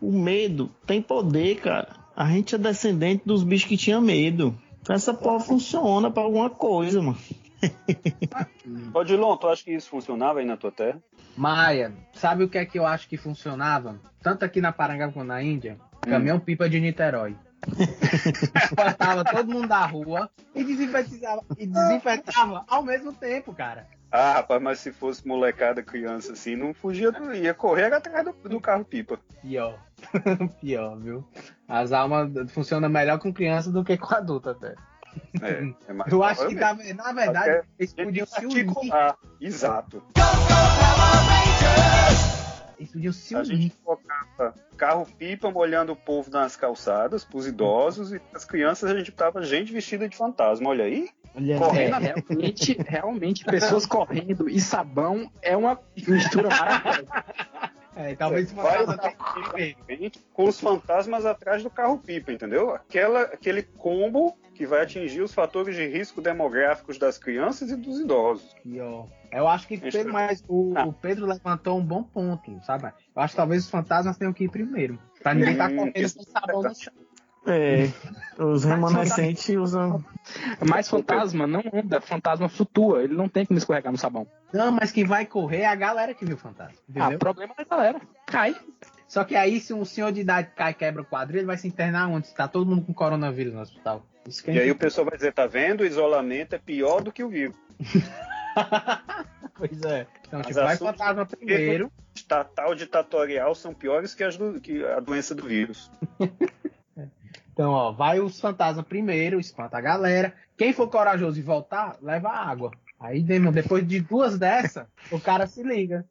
o 0.00 0.12
medo 0.12 0.70
tem 0.86 1.02
poder, 1.02 1.56
cara. 1.60 1.88
A 2.16 2.26
gente 2.30 2.54
é 2.54 2.58
descendente 2.58 3.22
dos 3.26 3.42
bichos 3.42 3.68
que 3.68 3.76
tinham 3.76 4.00
medo. 4.00 4.56
Então 4.84 4.94
essa 4.94 5.14
porra 5.14 5.40
funciona 5.40 6.10
pra 6.10 6.22
alguma 6.22 6.50
coisa, 6.50 7.00
mano. 7.00 7.16
Ô, 8.92 9.02
Dilon, 9.02 9.34
tu 9.38 9.48
acha 9.48 9.64
que 9.64 9.72
isso 9.72 9.88
funcionava 9.88 10.40
aí 10.40 10.44
na 10.44 10.58
tua 10.58 10.70
terra? 10.70 11.02
Maia, 11.34 11.90
sabe 12.12 12.44
o 12.44 12.48
que 12.50 12.58
é 12.58 12.66
que 12.66 12.78
eu 12.78 12.86
acho 12.86 13.08
que 13.08 13.16
funcionava? 13.16 13.98
Tanto 14.22 14.44
aqui 14.44 14.60
na 14.60 14.72
Parangaba 14.72 15.10
quanto 15.10 15.28
na 15.28 15.42
Índia? 15.42 15.78
Caminhão 16.02 16.38
pipa 16.38 16.68
de 16.68 16.78
Niterói. 16.80 17.34
Botava 18.76 19.24
todo 19.24 19.50
mundo 19.50 19.68
da 19.68 19.86
rua 19.86 20.28
e 20.54 20.62
desinfetava, 20.62 21.42
e 21.56 21.66
desinfetava 21.66 22.62
ao 22.68 22.82
mesmo 22.82 23.10
tempo, 23.14 23.54
cara. 23.54 23.86
Ah, 24.12 24.34
rapaz, 24.34 24.62
mas 24.62 24.78
se 24.80 24.92
fosse 24.92 25.26
molecada, 25.26 25.82
criança 25.82 26.34
assim, 26.34 26.54
não 26.54 26.74
fugia, 26.74 27.10
do- 27.10 27.34
ia 27.34 27.54
correr 27.54 27.90
atrás 27.92 28.22
do, 28.24 28.32
do 28.50 28.60
carro 28.60 28.84
pipa. 28.84 29.18
Pior. 29.40 29.78
Pior, 30.60 30.98
viu? 30.98 31.24
As 31.68 31.92
almas 31.92 32.30
funcionam 32.52 32.88
melhor 32.88 33.18
com 33.18 33.32
criança 33.32 33.70
do 33.70 33.84
que 33.84 33.96
com 33.96 34.14
adulto 34.14 34.50
até. 34.50 34.74
É, 35.40 35.72
é 35.88 35.92
mais 35.92 36.12
Eu 36.12 36.22
acho 36.22 36.46
que, 36.48 36.54
na, 36.54 36.72
verdade, 37.12 37.50
Até 37.50 37.62
eles 37.78 37.92
podiam 37.92 38.26
se 38.26 38.46
unir. 38.46 38.72
Exato. 39.40 40.02
Eles 42.78 42.90
podiam 42.92 43.12
se 43.12 43.34
A 43.34 43.38
unir. 43.38 43.56
gente 43.56 43.76
colocava 43.84 44.54
carro 44.76 45.06
pipa 45.18 45.50
molhando 45.50 45.92
o 45.92 45.96
povo 45.96 46.30
nas 46.30 46.56
calçadas, 46.56 47.24
pros 47.24 47.46
idosos, 47.46 48.12
e 48.12 48.20
as 48.34 48.44
crianças 48.44 48.90
a 48.90 48.96
gente 48.96 49.12
tava 49.12 49.42
gente 49.42 49.72
vestida 49.72 50.08
de 50.08 50.16
fantasma. 50.16 50.70
Olha 50.70 50.84
aí. 50.84 51.08
Olha, 51.34 51.58
Correndo. 51.58 51.96
É, 51.96 51.98
realmente, 51.98 52.76
realmente, 52.86 53.44
pessoas 53.44 53.86
correndo 53.86 54.48
e 54.48 54.60
sabão 54.60 55.30
é 55.42 55.56
uma 55.56 55.78
mistura 56.06 56.48
maravilhosa. 56.48 57.06
É, 57.96 58.14
talvez 58.16 58.48
se 58.48 58.54
Vai 58.54 59.74
frente 59.86 60.20
com 60.32 60.44
os 60.48 60.58
fantasmas 60.58 61.24
atrás 61.24 61.62
do 61.62 61.70
carro 61.70 61.98
pipa, 61.98 62.32
entendeu? 62.32 62.74
Aquela, 62.74 63.22
aquele 63.22 63.62
combo 63.62 64.36
que 64.54 64.66
vai 64.66 64.82
atingir 64.82 65.20
os 65.20 65.34
fatores 65.34 65.74
de 65.76 65.86
risco 65.86 66.20
demográficos 66.22 66.98
das 66.98 67.18
crianças 67.18 67.70
e 67.70 67.76
dos 67.76 68.00
idosos. 68.00 68.54
Pior. 68.62 69.06
Eu 69.32 69.48
acho 69.48 69.66
que 69.66 69.78
Pedro, 69.78 70.08
eu- 70.08 70.12
mas 70.12 70.42
o, 70.48 70.72
Ah. 70.76 70.86
o 70.86 70.92
Pedro 70.92 71.26
levantou 71.26 71.78
um 71.78 71.84
bom 71.84 72.02
ponto, 72.04 72.60
sabe? 72.64 72.92
Eu 73.14 73.22
acho 73.22 73.32
que 73.32 73.36
talvez 73.36 73.64
os 73.64 73.70
fantasmas 73.70 74.16
tenham 74.16 74.32
que 74.32 74.44
ir 74.44 74.48
primeiro. 74.48 74.98
Pra 75.22 75.34
ninguém 75.34 75.56
tá 75.56 75.66
Hum, 75.68 75.76
correndo 75.76 76.08
sem 76.08 76.22
sabão 76.24 76.62
no 76.62 76.74
chão. 76.74 76.92
É, 77.46 77.90
os 78.42 78.64
remanescentes 78.64 79.48
usam. 79.56 80.02
Mas 80.66 80.88
fantasma 80.88 81.46
não 81.46 81.62
anda, 81.72 82.00
fantasma 82.00 82.48
flutua, 82.48 83.02
ele 83.02 83.14
não 83.14 83.28
tem 83.28 83.44
como 83.44 83.58
escorregar 83.58 83.92
no 83.92 83.98
sabão. 83.98 84.26
Não, 84.52 84.72
mas 84.72 84.90
quem 84.90 85.04
vai 85.04 85.26
correr 85.26 85.58
é 85.60 85.66
a 85.66 85.74
galera 85.74 86.14
que 86.14 86.24
viu 86.24 86.36
o 86.36 86.38
fantasma. 86.38 86.74
Ah, 86.74 86.90
Entendeu? 87.00 87.18
problema 87.18 87.54
da 87.56 87.64
galera. 87.64 88.00
Cai. 88.26 88.54
Só 89.06 89.22
que 89.24 89.36
aí, 89.36 89.60
se 89.60 89.74
um 89.74 89.84
senhor 89.84 90.10
de 90.10 90.22
idade 90.22 90.50
cai 90.56 90.70
e 90.70 90.74
quebra 90.74 91.02
o 91.02 91.04
quadril, 91.04 91.38
ele 91.40 91.46
vai 91.46 91.58
se 91.58 91.68
internar 91.68 92.08
onde? 92.08 92.28
Se 92.28 92.34
tá 92.34 92.48
todo 92.48 92.66
mundo 92.68 92.82
com 92.82 92.94
coronavírus 92.94 93.52
no 93.52 93.60
hospital. 93.60 94.04
Isso 94.26 94.42
que 94.42 94.50
a 94.50 94.54
E 94.54 94.60
aí 94.60 94.70
o 94.70 94.76
pessoal 94.76 95.04
vai 95.06 95.16
dizer, 95.16 95.32
tá 95.34 95.46
vendo? 95.46 95.82
O 95.82 95.86
isolamento 95.86 96.54
é 96.54 96.58
pior 96.58 97.02
do 97.02 97.12
que 97.12 97.22
o 97.22 97.28
vírus. 97.28 97.54
Pois 99.56 99.82
é. 99.82 100.06
Então, 100.26 100.42
tipo, 100.42 100.54
vai 100.54 100.76
fantasma 100.76 101.26
primeiro. 101.26 101.90
Estatal 102.14 102.74
ditatorial 102.74 103.54
são 103.54 103.74
piores 103.74 104.14
que, 104.14 104.22
as 104.22 104.36
do- 104.36 104.60
que 104.60 104.84
a 104.84 105.00
doença 105.00 105.34
do 105.34 105.44
vírus. 105.44 105.90
Então, 107.54 107.70
ó, 107.70 107.92
vai 107.92 108.18
os 108.18 108.40
fantasmas 108.40 108.84
primeiro, 108.84 109.38
espanta 109.38 109.78
a 109.78 109.80
galera. 109.80 110.34
Quem 110.58 110.72
for 110.72 110.88
corajoso 110.88 111.38
e 111.38 111.42
voltar, 111.42 111.96
leva 112.02 112.28
água. 112.28 112.72
Aí, 112.98 113.22
Demon, 113.22 113.52
depois 113.52 113.86
de 113.86 114.00
duas 114.00 114.36
dessas, 114.36 114.86
o 115.12 115.20
cara 115.20 115.46
se 115.46 115.62
liga. 115.62 116.04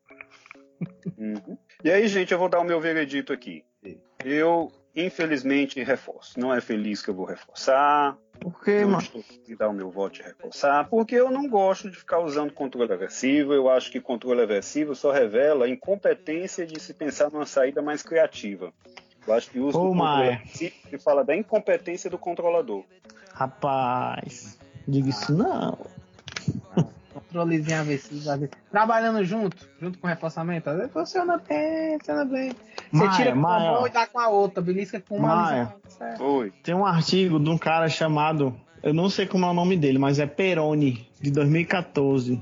Uhum. 1.18 1.58
E 1.84 1.92
aí, 1.92 2.08
gente, 2.08 2.32
eu 2.32 2.40
vou 2.40 2.48
dar 2.48 2.62
o 2.62 2.64
meu 2.64 2.80
veredito 2.80 3.34
aqui. 3.34 3.66
Eu, 4.24 4.72
infelizmente, 4.96 5.84
reforço. 5.84 6.40
Não 6.40 6.54
é 6.54 6.62
feliz 6.62 7.02
que 7.02 7.10
eu 7.10 7.14
vou 7.14 7.26
reforçar. 7.26 8.18
Por 8.40 8.64
quê, 8.64 8.80
Eu 8.82 8.88
mano? 8.88 9.02
estou 9.02 9.22
de 9.46 9.56
dar 9.56 9.68
o 9.68 9.74
meu 9.74 9.92
voto 9.92 10.16
de 10.16 10.24
reforçar, 10.24 10.88
porque 10.90 11.16
eu 11.16 11.30
não 11.30 11.48
gosto 11.50 11.90
de 11.90 11.98
ficar 11.98 12.20
usando 12.20 12.54
controle 12.54 12.94
aversivo. 12.94 13.54
Eu 13.54 13.70
acho 13.70 13.92
que 13.92 14.00
controle 14.00 14.42
aversivo 14.42 14.96
só 14.96 15.12
revela 15.12 15.66
a 15.66 15.70
incompetência 15.70 16.66
de 16.66 16.80
se 16.80 16.94
pensar 16.94 17.30
numa 17.30 17.46
saída 17.46 17.82
mais 17.82 18.02
criativa. 18.02 18.74
Eu 19.28 19.34
acho 19.34 19.50
que 19.50 19.60
o 19.60 19.94
Maia. 19.94 20.36
aversivo 20.36 20.74
ele 20.88 21.00
fala 21.00 21.24
da 21.24 21.36
incompetência 21.36 22.10
do 22.10 22.18
controlador. 22.18 22.84
Rapaz, 23.34 24.58
diga 24.88 25.10
isso 25.10 25.34
não. 25.34 25.78
Controlezinho 27.14 27.82
às 27.82 27.88
vezes. 27.88 28.28
Trabalhando 28.70 29.24
junto, 29.24 29.68
junto 29.80 29.98
com 29.98 30.08
reforçamento, 30.08 30.70
às 30.70 30.78
vezes 30.78 30.92
funciona 30.92 31.38
bem, 31.38 31.98
funciona 31.98 32.26
bem. 32.26 32.52
Você 32.92 33.06
Maia, 33.06 33.12
tira 33.12 33.32
com 33.32 33.40
Maia, 33.40 33.64
uma 33.64 33.72
mão 33.80 33.88
e 33.88 33.90
dá 33.90 34.08
com 34.08 34.20
a 34.20 34.28
outra, 34.30 34.62
belisca 34.62 35.00
com 35.00 35.18
uma 35.18 35.36
Maia. 35.36 35.76
certo. 35.88 36.24
Oi. 36.24 36.54
Tem 36.64 36.76
um 36.76 36.86
artigo 36.86 37.40
de 37.40 37.50
um 37.50 37.58
cara 37.58 37.90
chamado, 37.90 38.56
eu 38.84 38.94
não 38.94 39.10
sei 39.10 39.26
como 39.26 39.46
é 39.46 39.50
o 39.50 39.54
nome 39.54 39.78
dele, 39.78 39.98
mas 39.98 40.20
é 40.20 40.28
Peroni, 40.28 41.08
de 41.20 41.32
2014. 41.32 42.40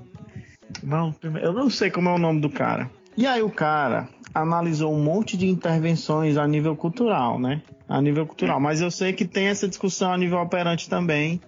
Não, 0.84 1.14
eu 1.42 1.54
não 1.54 1.70
sei 1.70 1.92
como 1.92 2.10
é 2.10 2.14
o 2.14 2.18
nome 2.18 2.42
do 2.42 2.50
cara. 2.50 2.90
E 3.18 3.28
aí 3.28 3.42
o 3.42 3.50
cara 3.50 4.08
analisou 4.34 4.94
um 4.94 5.04
monte 5.04 5.36
de 5.36 5.48
intervenções 5.48 6.38
a 6.38 6.48
nível 6.48 6.76
cultural, 6.76 7.38
né? 7.40 7.62
A 7.88 8.02
nível 8.02 8.26
cultural. 8.26 8.60
Mas 8.60 8.80
eu 8.82 8.90
sei 8.90 9.12
que 9.14 9.26
tem 9.26 9.48
essa 9.48 9.68
discussão 9.68 10.14
a 10.14 10.18
nível 10.18 10.40
operante 10.40 10.90
também. 10.90 11.42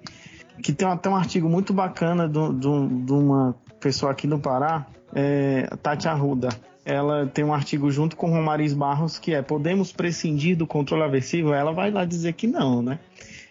Que 0.62 0.72
tem 0.74 0.88
até 0.88 1.10
um 1.10 1.16
artigo 1.16 1.50
muito 1.50 1.74
bacana 1.74 2.28
do- 2.28 2.52
do- 2.54 2.88
de 2.88 3.12
uma 3.12 3.56
pessoa 3.80 4.12
aqui 4.12 4.28
no 4.28 4.40
Pará, 4.40 4.86
é, 5.16 5.68
Tati 5.82 6.08
Arruda. 6.08 6.50
Ela 6.86 7.26
tem 7.26 7.44
um 7.46 7.54
artigo 7.54 7.90
junto 7.90 8.16
com 8.18 8.30
Romariz 8.30 8.74
Barros 8.74 9.18
que 9.18 9.34
é 9.34 9.42
Podemos 9.42 9.92
prescindir 9.94 10.58
do 10.58 10.68
controle 10.68 11.04
aversivo? 11.04 11.54
Ela 11.54 11.72
vai 11.72 11.90
lá 11.92 12.04
dizer 12.06 12.34
que 12.34 12.46
não, 12.46 12.82
né? 12.82 13.00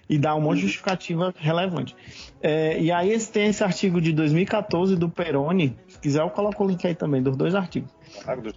E 0.09 0.19
dá 0.19 0.35
um 0.35 0.41
monte 0.43 0.57
de 0.57 0.63
justificativa 0.65 1.35
relevante. 1.39 1.97
É, 2.43 2.79
e 2.79 2.93
aí 2.93 3.19
tem 3.21 3.47
esse 3.47 3.65
artigo 3.65 4.01
de 4.01 4.13
2014 4.13 4.95
do 4.97 5.09
Peroni. 5.09 5.75
Se 5.89 5.99
quiser, 5.99 6.21
eu 6.21 6.29
coloco 6.29 6.63
o 6.63 6.69
link 6.69 6.87
aí 6.87 6.95
também, 6.95 7.23
dos 7.23 7.37
dois 7.37 7.55
artigos 7.55 7.91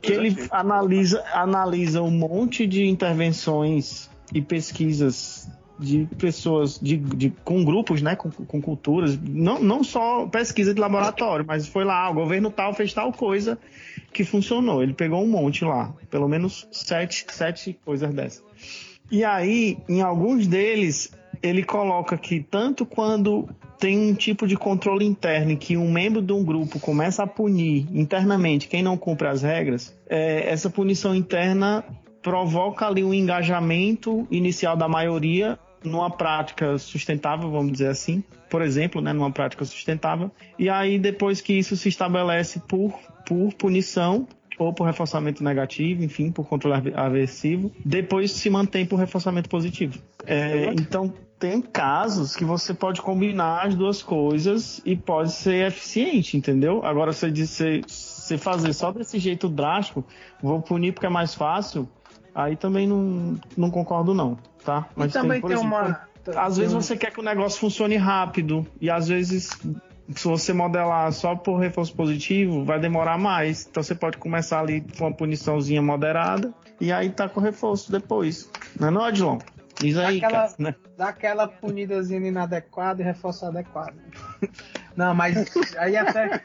que 0.02 0.15
dois 0.15 0.38
ele 0.38 0.48
analisa, 0.52 1.24
analisa 1.34 2.02
um 2.02 2.12
monte 2.12 2.65
de 2.68 2.86
intervenções 2.86 4.10
e 4.34 4.41
pesquisas 4.41 5.50
de 5.78 6.08
pessoas 6.18 6.80
de, 6.80 6.96
de- 6.96 7.34
com 7.44 7.63
grupos, 7.65 8.02
né, 8.02 8.15
com, 8.15 8.30
com 8.32 8.62
culturas, 8.62 9.20
não, 9.22 9.60
não 9.62 9.84
só 9.84 10.26
pesquisa 10.26 10.74
de 10.74 10.80
laboratório, 10.80 11.44
mas 11.46 11.68
foi 11.68 11.84
lá, 11.84 12.10
o 12.10 12.13
governo 12.13 12.50
tal 12.50 12.74
fez 12.74 12.94
tal 12.94 13.12
coisa 13.12 13.58
que 14.13 14.24
funcionou. 14.24 14.82
Ele 14.82 14.94
pegou 14.94 15.22
um 15.22 15.28
monte 15.28 15.65
lá, 15.65 15.94
pelo 16.10 16.30
menos 16.30 16.65
sete, 16.72 17.26
sete 17.30 17.78
coisas 17.84 18.13
dessas. 18.13 18.44
E 19.12 19.24
aí, 19.24 19.78
em 19.89 20.02
alguns 20.02 20.48
deles, 20.48 21.12
ele 21.41 21.63
coloca 21.63 22.17
que 22.17 22.39
tanto 22.39 22.86
quando 22.86 23.48
tem 23.80 23.98
um 23.98 24.13
tipo 24.13 24.48
de 24.48 24.56
controle 24.56 25.06
interno 25.06 25.52
em 25.52 25.58
que 25.58 25.76
um 25.76 25.91
membro 25.91 26.21
de 26.21 26.34
um 26.34 26.43
grupo 26.43 26.80
começa 26.80 27.24
a 27.24 27.28
punir 27.28 27.88
internamente 27.93 28.67
quem 28.67 28.82
não 28.82 28.98
cumpre 28.98 29.28
as 29.28 29.41
regras, 29.41 29.95
é, 30.10 30.50
essa 30.50 30.69
punição 30.69 31.13
interna 31.13 31.84
provoca 32.21 32.88
ali 32.88 33.04
um 33.04 33.13
engajamento 33.13 34.28
inicial 34.32 34.76
da 34.76 34.88
maioria 34.88 35.60
numa 35.84 36.10
prática 36.10 36.78
sustentável, 36.80 37.52
vamos 37.52 37.74
dizer 37.74 37.88
assim, 37.88 38.24
por 38.50 38.63
exemplo, 38.63 39.02
né, 39.02 39.13
numa 39.13 39.32
prática 39.32 39.63
sustentável, 39.63 40.32
e 40.58 40.67
aí 40.67 40.98
depois 40.98 41.41
que 41.41 41.54
isso 41.54 41.78
se 41.78 41.89
estabelece 41.89 42.60
por, 42.67 42.98
por 43.28 43.54
punição, 43.54 44.28
ou 44.58 44.74
por 44.74 44.86
reforçamento 44.86 45.43
negativo, 45.43 46.04
enfim, 46.04 46.32
por 46.32 46.48
controle 46.48 46.93
aversivo, 46.95 47.71
depois 47.84 48.32
se 48.32 48.50
mantém 48.50 48.86
por 48.86 48.98
reforçamento 48.98 49.50
positivo. 49.50 50.00
É, 50.26 50.71
então, 50.74 51.13
tem 51.38 51.62
casos 51.62 52.36
que 52.36 52.45
você 52.45 52.74
pode 52.74 53.02
combinar 53.02 53.65
as 53.65 53.76
duas 53.76 54.02
coisas 54.02 54.82
e 54.86 54.95
pode 54.95 55.32
ser 55.32 55.67
eficiente, 55.67 56.38
entendeu? 56.38 56.84
Agora, 56.84 57.12
você 57.12 57.30
dizer, 57.30 57.84
você 57.88 58.38
fazer 58.38 58.74
só 58.74 58.91
desse 58.91 59.19
jeito 59.19 59.50
drástico, 59.50 60.04
vou 60.41 60.62
punir 60.62 60.93
porque 60.93 61.06
é 61.06 61.10
mais 61.10 61.36
fácil, 61.36 61.88
aí 62.34 62.56
também 62.56 62.88
não, 62.88 63.38
não 63.56 63.69
concordo 63.69 64.13
não, 64.13 64.38
tá? 64.63 64.88
e 64.98 65.08
também 65.10 65.41
tem, 65.41 65.52
exemplo, 65.52 65.67
uma. 65.67 66.08
Às 66.36 66.56
tem 66.56 66.63
vezes 66.63 66.74
você 66.74 66.98
quer 66.98 67.12
que 67.12 67.19
o 67.19 67.24
negócio 67.24 67.60
funcione 67.60 67.98
rápido 67.98 68.65
e 68.82 68.89
às 68.89 69.08
vezes 69.08 69.50
se 70.13 70.28
você 70.28 70.54
modelar 70.54 71.12
só 71.12 71.36
por 71.36 71.58
reforço 71.58 71.93
positivo, 71.95 72.63
vai 72.63 72.80
demorar 72.80 73.17
mais. 73.17 73.67
Então 73.69 73.82
você 73.82 73.95
pode 73.95 74.17
começar 74.17 74.60
ali 74.60 74.82
com 74.98 75.06
uma 75.06 75.13
puniçãozinha 75.13 75.82
moderada 75.82 76.54
e 76.80 76.91
aí 76.91 77.10
tá 77.10 77.28
com 77.28 77.39
reforço 77.39 77.91
depois. 77.91 78.50
Não 78.80 78.88
é 78.88 78.91
não, 78.91 79.04
Adilon? 79.04 79.39
Diz 79.79 79.97
aí, 79.97 80.17
Aquela- 80.17 80.43
cara, 80.47 80.55
né? 80.59 80.75
Dá 80.97 81.09
aquela 81.09 81.47
punidazinha 81.47 82.27
inadequada 82.27 83.01
e 83.01 83.05
reforço 83.05 83.45
adequado. 83.45 83.95
Não, 84.95 85.13
mas 85.13 85.35
aí 85.77 85.97
até. 85.97 86.41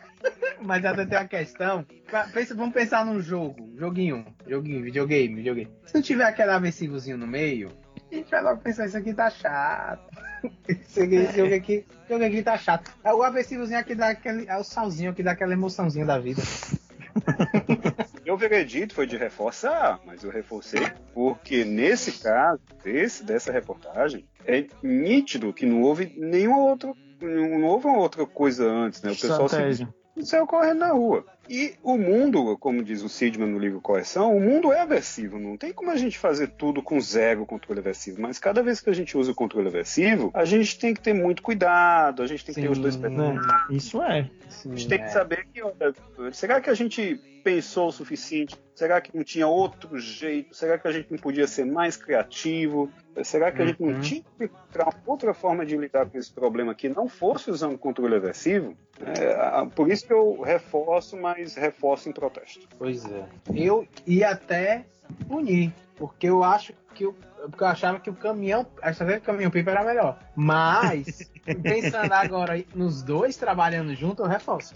Mas 0.61 0.85
até 0.85 1.07
tem 1.07 1.17
uma 1.19 1.29
questão. 1.29 1.87
Pensa, 2.35 2.55
vamos 2.55 2.75
pensar 2.75 3.07
num 3.07 3.21
jogo. 3.21 3.73
Joguinho. 3.79 4.27
Joguinho, 4.47 4.83
videogame, 4.83 5.37
videogame. 5.37 5.71
Se 5.87 5.95
não 5.95 6.03
tiver 6.03 6.25
aquele 6.25 6.51
aversivozinho 6.51 7.17
no 7.17 7.27
meio, 7.27 7.71
a 8.11 8.15
gente 8.15 8.29
vai 8.31 8.43
logo 8.43 8.61
pensar, 8.61 8.87
isso 8.87 8.97
aqui 8.97 9.15
tá 9.15 9.31
chato. 9.31 10.03
Esse, 10.67 11.03
esse 11.03 11.37
jogo 11.37 11.55
aqui, 11.55 11.73
esse 12.03 12.09
jogo 12.09 12.25
aqui 12.25 12.43
tá 12.43 12.57
chato. 12.59 12.91
É 13.05 13.13
o 13.15 13.23
aversivozinho 13.23 13.79
aqui 13.79 13.95
dá 13.95 14.09
aquele. 14.09 14.47
É 14.49 14.57
o 14.57 14.65
salzinho 14.65 15.15
que 15.15 15.23
dá 15.23 15.33
aquela 15.33 15.53
emoçãozinha 15.53 16.05
da 16.07 16.19
vida. 16.19 16.43
Meu 18.25 18.37
veredito 18.37 18.95
foi 18.95 19.07
de 19.07 19.17
reforçar, 19.17 20.01
mas 20.05 20.23
eu 20.23 20.31
reforcei 20.31 20.83
porque 21.15 21.65
nesse 21.65 22.23
caso, 22.23 22.61
desse, 22.85 23.25
dessa 23.25 23.51
reportagem, 23.51 24.27
é 24.47 24.67
nítido 24.83 25.53
que 25.53 25.67
não 25.67 25.83
houve 25.83 26.15
nenhuma 26.17 26.59
outra, 26.59 26.93
não 27.21 27.65
houve 27.65 27.87
outra 27.89 28.27
coisa 28.27 28.69
antes, 28.69 29.03
né? 29.03 29.11
O 29.11 29.17
pessoal 29.17 29.49
se 29.49 29.87
saiu 30.29 30.47
correndo 30.47 30.79
na 30.79 30.93
rua. 30.93 31.25
E 31.49 31.75
o 31.83 31.99
mundo, 31.99 32.57
como 32.59 32.81
diz 32.83 33.03
o 33.03 33.09
Sidman 33.09 33.49
no 33.49 33.59
livro 33.59 33.81
Correção, 33.81 34.37
o 34.37 34.41
mundo 34.41 34.73
é 34.73 34.81
aversivo. 34.83 35.37
Não 35.37 35.57
tem 35.57 35.73
como 35.73 35.91
a 35.91 35.97
gente 35.97 36.17
fazer 36.17 36.47
tudo 36.49 36.81
com 36.81 37.01
zero 37.01 37.45
controle 37.45 37.81
aversivo. 37.81 38.23
Mas 38.23 38.39
cada 38.39 38.63
vez 38.63 38.81
que 38.81 38.89
a 38.89 38.93
gente 38.93 39.19
usa 39.19 39.33
o 39.33 39.35
controle 39.35 39.67
aversivo, 39.67 40.31
a 40.33 40.45
gente 40.45 40.79
tem 40.79 40.95
que 40.95 41.01
ter 41.01 41.13
muito 41.13 41.43
cuidado, 41.43 42.23
a 42.23 42.27
gente 42.29 42.45
tem 42.45 42.55
que 42.55 42.61
ter 42.61 42.71
os 42.71 42.79
dois 42.79 42.97
pés 42.97 43.13
né? 43.13 43.35
Isso 43.69 44.01
é. 44.01 44.31
a 44.65 44.69
gente 44.69 44.89
tem 44.89 45.03
que 45.03 45.11
saber 45.11 45.47
que, 45.53 45.61
olha, 45.61 45.93
será 46.33 46.61
que 46.61 46.71
a 46.71 46.75
gente 46.75 47.21
pensou 47.43 47.89
o 47.89 47.93
suficiente? 47.93 48.57
Será 48.75 49.01
que 49.01 49.17
não 49.17 49.25
tinha 49.25 49.49
outro 49.49 49.99
jeito? 49.99 50.55
Será 50.55 50.79
que 50.79 50.87
a 50.87 50.93
gente 50.93 51.11
não 51.11 51.19
podia 51.19 51.47
ser 51.49 51.65
mais 51.65 51.97
criativo? 51.97 52.89
Será 53.25 53.51
que 53.51 53.61
a 53.61 53.67
gente 53.67 53.83
Uhum. 53.83 53.91
não 53.91 54.01
tinha 54.01 54.23
que 54.23 54.45
encontrar 54.45 55.03
outra 55.05 55.35
forma 55.35 55.67
de 55.67 55.77
lidar 55.77 56.07
com 56.07 56.17
esse 56.17 56.33
problema 56.33 56.75
que 56.75 56.89
não 56.89 57.09
fosse 57.09 57.51
usando 57.51 57.77
controle 57.77 58.15
aversivo? 58.15 58.77
É, 59.07 59.67
por 59.75 59.91
isso 59.91 60.07
que 60.07 60.13
eu 60.13 60.41
reforço, 60.43 61.17
mas 61.17 61.55
reforço 61.55 62.09
em 62.09 62.13
protesto. 62.13 62.69
Pois 62.79 63.05
é. 63.05 63.25
Eu 63.55 63.87
ia 64.07 64.31
até 64.31 64.85
punir, 65.27 65.73
porque 65.97 66.29
eu 66.29 66.45
acho 66.45 66.73
que 66.95 67.05
eu, 67.05 67.15
porque 67.43 67.63
eu 67.63 67.69
achava 67.69 67.99
que 67.99 68.11
o 68.11 68.15
caminhão, 68.15 68.67
a 68.83 68.91
estratégia 68.91 69.21
do 69.21 69.25
caminhão 69.25 69.51
pipa 69.51 69.71
era 69.71 69.85
melhor. 69.85 70.19
Mas 70.37 71.31
pensando 71.63 72.13
agora 72.13 72.63
nos 72.75 73.03
dois 73.03 73.37
trabalhando 73.37 73.95
junto, 73.95 74.23
eu 74.23 74.27
reforço. 74.29 74.75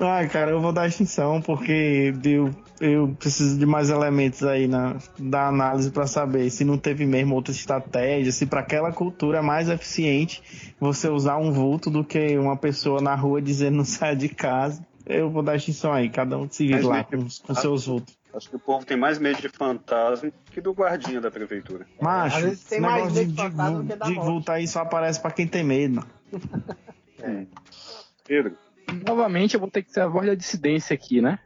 Ai, 0.00 0.28
cara, 0.28 0.50
eu 0.50 0.60
vou 0.60 0.72
dar 0.72 0.86
extinção 0.86 1.42
porque 1.42 2.14
eu, 2.24 2.50
eu 2.80 3.14
preciso 3.18 3.58
de 3.58 3.66
mais 3.66 3.90
elementos 3.90 4.42
aí 4.42 4.66
na, 4.66 4.96
da 5.18 5.48
análise 5.48 5.90
para 5.90 6.06
saber 6.06 6.48
se 6.50 6.64
não 6.64 6.78
teve 6.78 7.04
mesmo 7.04 7.34
outra 7.34 7.52
estratégia, 7.52 8.32
se 8.32 8.46
para 8.46 8.60
aquela 8.60 8.92
cultura 8.92 9.38
é 9.38 9.42
mais 9.42 9.68
eficiente 9.68 10.74
você 10.80 11.08
usar 11.08 11.36
um 11.36 11.52
vulto 11.52 11.90
do 11.90 12.02
que 12.02 12.38
uma 12.38 12.56
pessoa 12.56 13.02
na 13.02 13.14
rua 13.14 13.42
dizendo 13.42 13.76
não 13.76 13.84
saia 13.84 14.16
de 14.16 14.28
casa. 14.30 14.84
Eu 15.06 15.28
vou 15.28 15.42
dar 15.42 15.56
extinção 15.56 15.92
aí, 15.92 16.08
cada 16.08 16.38
um 16.38 16.48
se 16.48 16.66
vira 16.66 16.86
lá 16.86 17.04
com, 17.04 17.26
com 17.42 17.54
seus 17.54 17.86
vultos. 17.86 18.18
Acho 18.32 18.48
que 18.48 18.56
o 18.56 18.60
povo 18.60 18.86
tem 18.86 18.96
mais 18.96 19.18
medo 19.18 19.40
de 19.40 19.48
fantasma 19.48 20.30
que 20.52 20.60
do 20.60 20.72
guardinha 20.72 21.20
da 21.20 21.30
prefeitura. 21.30 21.84
Macho, 22.00 22.36
às 22.36 22.42
vezes 22.42 22.64
tem 22.64 22.80
mais 22.80 23.12
medo 23.12 23.26
de, 23.26 23.32
de 23.32 23.42
fantasma 23.42 23.84
que 23.84 23.96
da 23.96 24.06
de 24.06 24.14
vulto 24.14 24.52
aí 24.52 24.66
só 24.68 24.80
aparece 24.80 25.20
para 25.20 25.32
quem 25.32 25.46
tem 25.46 25.64
medo. 25.64 25.96
mano. 25.96 27.48
Pedro, 28.24 28.56
Novamente 29.06 29.54
eu 29.54 29.60
vou 29.60 29.70
ter 29.70 29.82
que 29.82 29.92
ser 29.92 30.00
a 30.00 30.06
voz 30.06 30.26
da 30.26 30.34
dissidência 30.34 30.94
aqui, 30.94 31.20
né? 31.20 31.38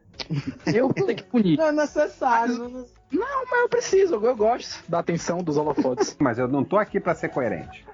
Eu 0.66 0.88
vou 0.88 1.07
ter 1.07 1.14
que 1.14 1.22
punir. 1.24 1.59
Não 1.59 1.66
é 1.66 1.72
necessário. 1.72 2.57
Não, 2.68 2.80
é- 2.80 2.85
Não, 3.12 3.44
mas 3.50 3.61
eu 3.62 3.68
preciso, 3.68 4.14
eu 4.14 4.37
gosto 4.37 4.83
da 4.88 4.98
atenção 5.00 5.38
dos 5.38 5.57
holofotes. 5.57 6.16
Mas 6.20 6.38
eu 6.38 6.48
não 6.48 6.64
tô 6.64 6.76
aqui 6.78 6.98
pra 6.98 7.14
ser 7.14 7.28
coerente. 7.28 7.85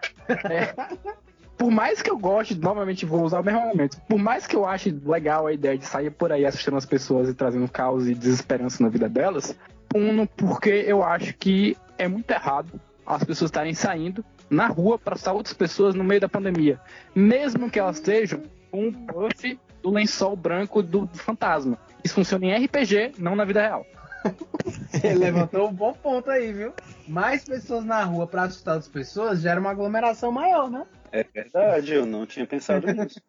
Por 1.59 1.71
mais 1.71 2.01
que 2.01 2.11
eu 2.11 2.17
goste, 2.19 2.55
novamente 2.55 3.05
vou 3.05 3.23
usar 3.23 3.41
o 3.41 3.45
mesmo 3.45 3.61
argumento. 3.61 4.01
Por 4.09 4.19
mais 4.19 4.47
que 4.47 4.57
eu 4.57 4.65
ache 4.67 4.91
legal 5.05 5.47
a 5.47 5.53
ideia 5.53 5.77
de 5.77 5.85
sair 5.85 6.11
por 6.11 6.33
aí 6.33 6.47
assustando 6.47 6.79
as 6.79 6.87
pessoas 6.87 7.29
e 7.29 7.35
trazendo 7.35 7.69
caos 7.69 8.09
e 8.09 8.15
desesperança 8.15 8.83
na 8.83 8.89
vida 8.89 9.09
delas, 9.11 9.55
puno 9.89 10.27
porque 10.27 10.71
eu 10.71 11.03
acho 11.05 11.35
que 11.35 11.77
é 11.99 12.09
muito 12.09 12.31
errado 12.31 12.81
as 13.05 13.25
pessoas 13.25 13.51
estarem 13.51 13.75
saindo 13.75 14.25
na 14.49 14.69
rua 14.69 14.99
para 14.99 15.15
assustar 15.15 15.35
outras 15.35 15.53
pessoas 15.55 15.95
no 15.95 16.03
meio 16.03 16.21
da 16.21 16.29
pandemia. 16.31 16.81
Mesmo 17.15 17.71
que 17.71 17.79
elas 17.79 17.97
estejam 17.97 18.41
com 18.71 18.85
um 18.89 18.91
buff 18.91 19.59
do 19.83 19.91
lençol 19.91 20.37
branco 20.37 20.83
do, 20.83 21.07
do 21.07 21.19
fantasma. 21.19 21.79
Isso 22.05 22.15
funciona 22.15 22.47
em 22.47 22.65
RPG, 22.65 23.13
não 23.19 23.35
na 23.37 23.45
vida 23.45 23.61
real. 23.61 23.87
Ele 25.03 25.15
levantou 25.15 25.69
um 25.69 25.73
bom 25.73 25.93
ponto 25.95 26.31
aí, 26.31 26.53
viu? 26.53 26.73
Mais 27.09 27.45
pessoas 27.45 27.85
na 27.85 28.05
rua 28.05 28.27
pra 28.27 28.43
assustar 28.43 28.75
outras 28.75 28.93
pessoas 28.93 29.41
gera 29.41 29.59
uma 29.61 29.71
aglomeração 29.71 30.31
maior, 30.31 30.71
né? 30.71 30.85
é 31.13 31.25
verdade, 31.25 31.93
eu 31.95 32.07
não 32.07 32.25
tinha 32.25 32.47
pensado 32.47 32.87
nisso. 32.93 33.21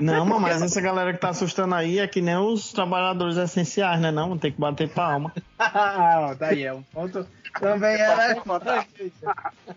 Não, 0.00 0.24
mas- 0.40 0.60
essa 0.62 0.80
galera 0.80 1.12
que 1.12 1.20
tá 1.20 1.28
assustando 1.28 1.74
aí 1.74 1.98
é 1.98 2.08
que 2.08 2.20
nem 2.20 2.36
os 2.36 2.72
trabalhadores 2.72 3.36
essenciais, 3.36 4.00
né? 4.00 4.10
Não, 4.10 4.36
tem 4.36 4.50
que 4.50 4.60
bater 4.60 4.88
palma. 4.88 5.32
Ó, 5.58 6.34
tá 6.34 6.48
aí, 6.48 6.64
é 6.64 6.72
um 6.72 6.82
ponto. 6.82 7.26
Também 7.60 7.94
era. 7.94 8.36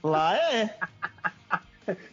Lá 0.04 0.36
é. 0.36 0.76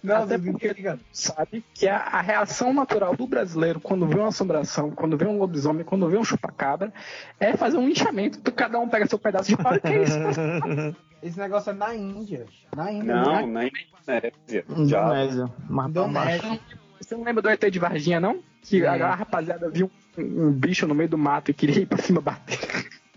Não, 0.02 0.22
Até 0.22 0.38
porque- 0.38 0.74
sabe 1.12 1.64
que 1.74 1.88
a, 1.88 1.96
a 1.98 2.20
reação 2.20 2.72
natural 2.72 3.16
do 3.16 3.26
brasileiro 3.26 3.80
quando 3.80 4.06
vê 4.06 4.16
uma 4.16 4.28
assombração, 4.28 4.90
quando 4.90 5.16
vê 5.16 5.26
um 5.26 5.38
lobisomem, 5.38 5.84
quando 5.84 6.08
vê 6.08 6.16
um 6.16 6.24
chupacabra, 6.24 6.92
é 7.40 7.56
fazer 7.56 7.76
um 7.78 7.86
linchamento. 7.88 8.40
Cada 8.52 8.78
um 8.78 8.88
pega 8.88 9.06
seu 9.06 9.18
pedaço 9.18 9.48
de 9.48 9.56
pau 9.56 9.74
e 9.74 9.80
que 9.80 9.88
é 9.88 10.02
isso? 10.02 10.14
Esse 11.22 11.38
negócio 11.38 11.70
é 11.70 11.72
na 11.74 11.94
Índia. 11.94 12.44
Na 12.76 12.92
Índia. 12.92 13.14
Não, 13.14 13.46
né? 13.46 13.46
na 13.46 13.64
Indonésia. 13.66 14.64
Indonésia. 14.68 15.46
Baixo. 15.70 15.88
Indonésia. 15.88 16.60
Você 17.00 17.14
não 17.16 17.24
lembra 17.24 17.42
do 17.42 17.48
ET 17.48 17.70
de 17.70 17.78
Varginha, 17.78 18.20
não? 18.20 18.42
Que 18.62 18.84
a, 18.84 18.92
a 18.92 19.14
rapaziada 19.14 19.70
viu 19.70 19.90
um, 20.18 20.46
um 20.48 20.52
bicho 20.52 20.86
no 20.86 20.94
meio 20.94 21.08
do 21.08 21.18
mato 21.18 21.50
e 21.50 21.54
queria 21.54 21.80
ir 21.82 21.86
pra 21.86 21.98
cima 21.98 22.20
bater. 22.20 22.58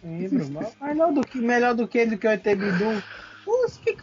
Lembro, 0.03 0.45
mas 0.51 0.75
melhor 0.81 1.11
do 1.13 1.21
que, 1.21 1.37
melhor 1.39 1.73
do 1.75 1.87
que, 1.87 2.05
do 2.05 2.17
que 2.17 2.27
o 2.27 2.31
ET 2.31 2.43
Bidu. 2.43 3.03
Os 3.45 3.77
que 3.77 3.93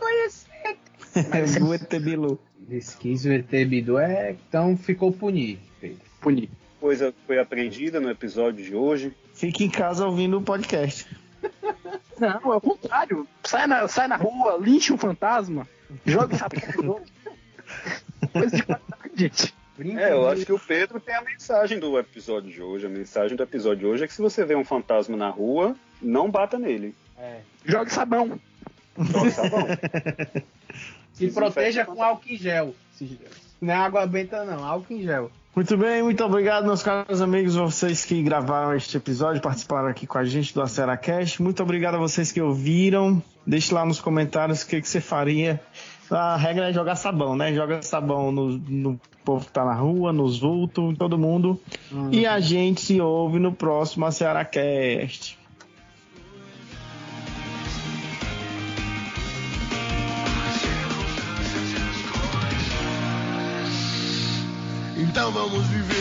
conhecem. 1.23 1.63
o 1.63 1.75
ET 1.75 2.01
Bilu. 2.01 2.39
Pesquisa 2.69 3.29
o 3.29 3.33
ET 3.33 3.51
Bidu 3.51 3.99
é. 3.99 4.37
Então 4.49 4.77
ficou 4.77 5.13
punido. 5.13 5.61
Punir. 6.21 6.49
coisa 6.81 7.13
foi 7.27 7.39
aprendida 7.39 8.01
no 8.01 8.11
episódio 8.11 8.65
de 8.65 8.75
hoje. 8.75 9.13
Fique 9.35 9.65
em 9.65 9.71
casa 9.71 10.07
ouvindo 10.07 10.39
o 10.39 10.43
podcast. 10.43 11.07
Não, 12.19 12.53
é 12.53 12.57
o 12.57 12.61
contrário. 12.61 13.29
Sai 13.43 13.67
na, 13.67 13.87
sai 13.89 14.09
na 14.09 14.17
rua, 14.17 14.57
linche 14.59 14.93
um 14.93 14.97
fantasma, 14.97 15.69
joga 16.07 16.37
sapão 16.37 16.83
no 16.83 16.93
outro. 16.93 17.13
Coisa 18.33 18.57
de 18.57 18.63
qualidade, 18.63 19.13
gente. 19.15 19.55
É, 19.99 20.13
eu 20.13 20.29
acho 20.29 20.47
que 20.47 20.53
o 20.53 20.59
Pedro 20.59 21.01
tem 21.01 21.15
a 21.15 21.21
mensagem 21.21 21.79
do 21.79 21.99
episódio 21.99 22.51
de 22.51 22.63
hoje. 22.63 22.87
A 22.87 22.89
mensagem 22.89 23.37
do 23.37 23.43
episódio 23.43 23.81
de 23.81 23.87
hoje 23.87 24.05
é 24.05 24.07
que 24.07 24.15
se 24.15 24.23
você 24.23 24.45
vê 24.45 24.55
um 24.55 24.65
fantasma 24.65 25.17
na 25.17 25.29
rua, 25.29 25.77
não 26.01 26.31
bata 26.31 26.59
nele. 26.59 26.95
É. 27.19 27.41
Joga 27.65 27.91
sabão. 27.91 28.41
Joga 28.97 29.31
sabão. 29.31 29.67
Se 31.15 31.31
proteja 31.31 31.85
com 31.85 32.03
álcool 32.03 32.29
em 32.29 32.37
gel. 32.37 32.75
Não 33.61 33.73
é 33.73 33.77
água 33.77 34.07
benta, 34.07 34.45
não. 34.45 34.65
Álcool 34.65 34.95
em 34.95 35.03
gel. 35.03 35.31
Muito 35.55 35.77
bem, 35.77 36.03
muito 36.03 36.25
obrigado, 36.25 36.67
meus 36.67 36.83
caros 36.83 37.23
amigos, 37.23 37.55
vocês 37.55 38.05
que 38.05 38.21
gravaram 38.25 38.75
este 38.75 38.97
episódio, 38.97 39.41
participaram 39.41 39.87
aqui 39.87 40.05
com 40.05 40.19
a 40.19 40.25
gente 40.25 40.53
do 40.53 40.61
AceraCast. 40.61 41.41
Muito 41.41 41.63
obrigado 41.63 41.95
a 41.95 41.99
vocês 41.99 42.33
que 42.33 42.41
ouviram. 42.41 43.23
Deixe 43.47 43.73
lá 43.73 43.87
nos 43.87 44.01
comentários 44.01 44.63
o 44.63 44.67
que, 44.67 44.81
que 44.81 44.89
você 44.89 45.01
faria. 45.01 45.61
A 46.11 46.37
regra 46.37 46.71
é 46.71 46.73
jogar 46.73 46.97
sabão, 46.97 47.37
né? 47.37 47.55
Joga 47.55 47.83
sabão 47.83 48.33
no, 48.33 48.59
no 48.59 49.01
povo 49.25 49.47
que 49.47 49.53
tá 49.53 49.65
na 49.65 49.75
rua, 49.75 50.13
nos 50.13 50.41
vultos, 50.41 50.91
em 50.91 50.97
todo 50.97 51.17
mundo. 51.17 51.61
E 52.11 52.27
a 52.27 52.41
gente 52.41 52.81
se 52.81 53.01
ouve 53.01 53.39
no 53.39 53.53
próximo 53.53 54.07
AceraCast. 54.07 55.39
Então 65.15 65.31
vamos 65.31 65.69
viver 65.69 65.94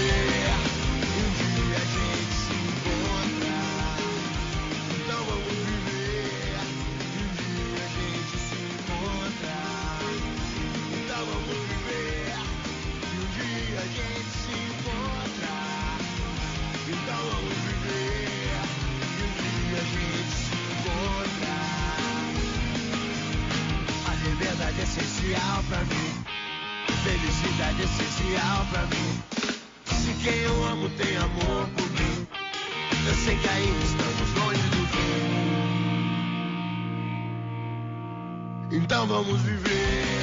essencial 27.83 28.65
pra 28.71 28.81
mim. 28.83 29.21
Se 29.85 30.13
quem 30.23 30.39
eu 30.39 30.65
amo 30.65 30.89
tem 30.91 31.17
amor 31.17 31.67
por 31.75 31.89
mim, 31.91 32.27
eu 33.07 33.13
sei 33.15 33.37
que 33.37 33.47
ainda 33.49 33.83
estamos 33.83 34.29
longe 34.39 34.61
do 34.69 34.87
fim. 34.87 35.03
Então 38.77 39.05
vamos 39.07 39.41
viver. 39.41 40.22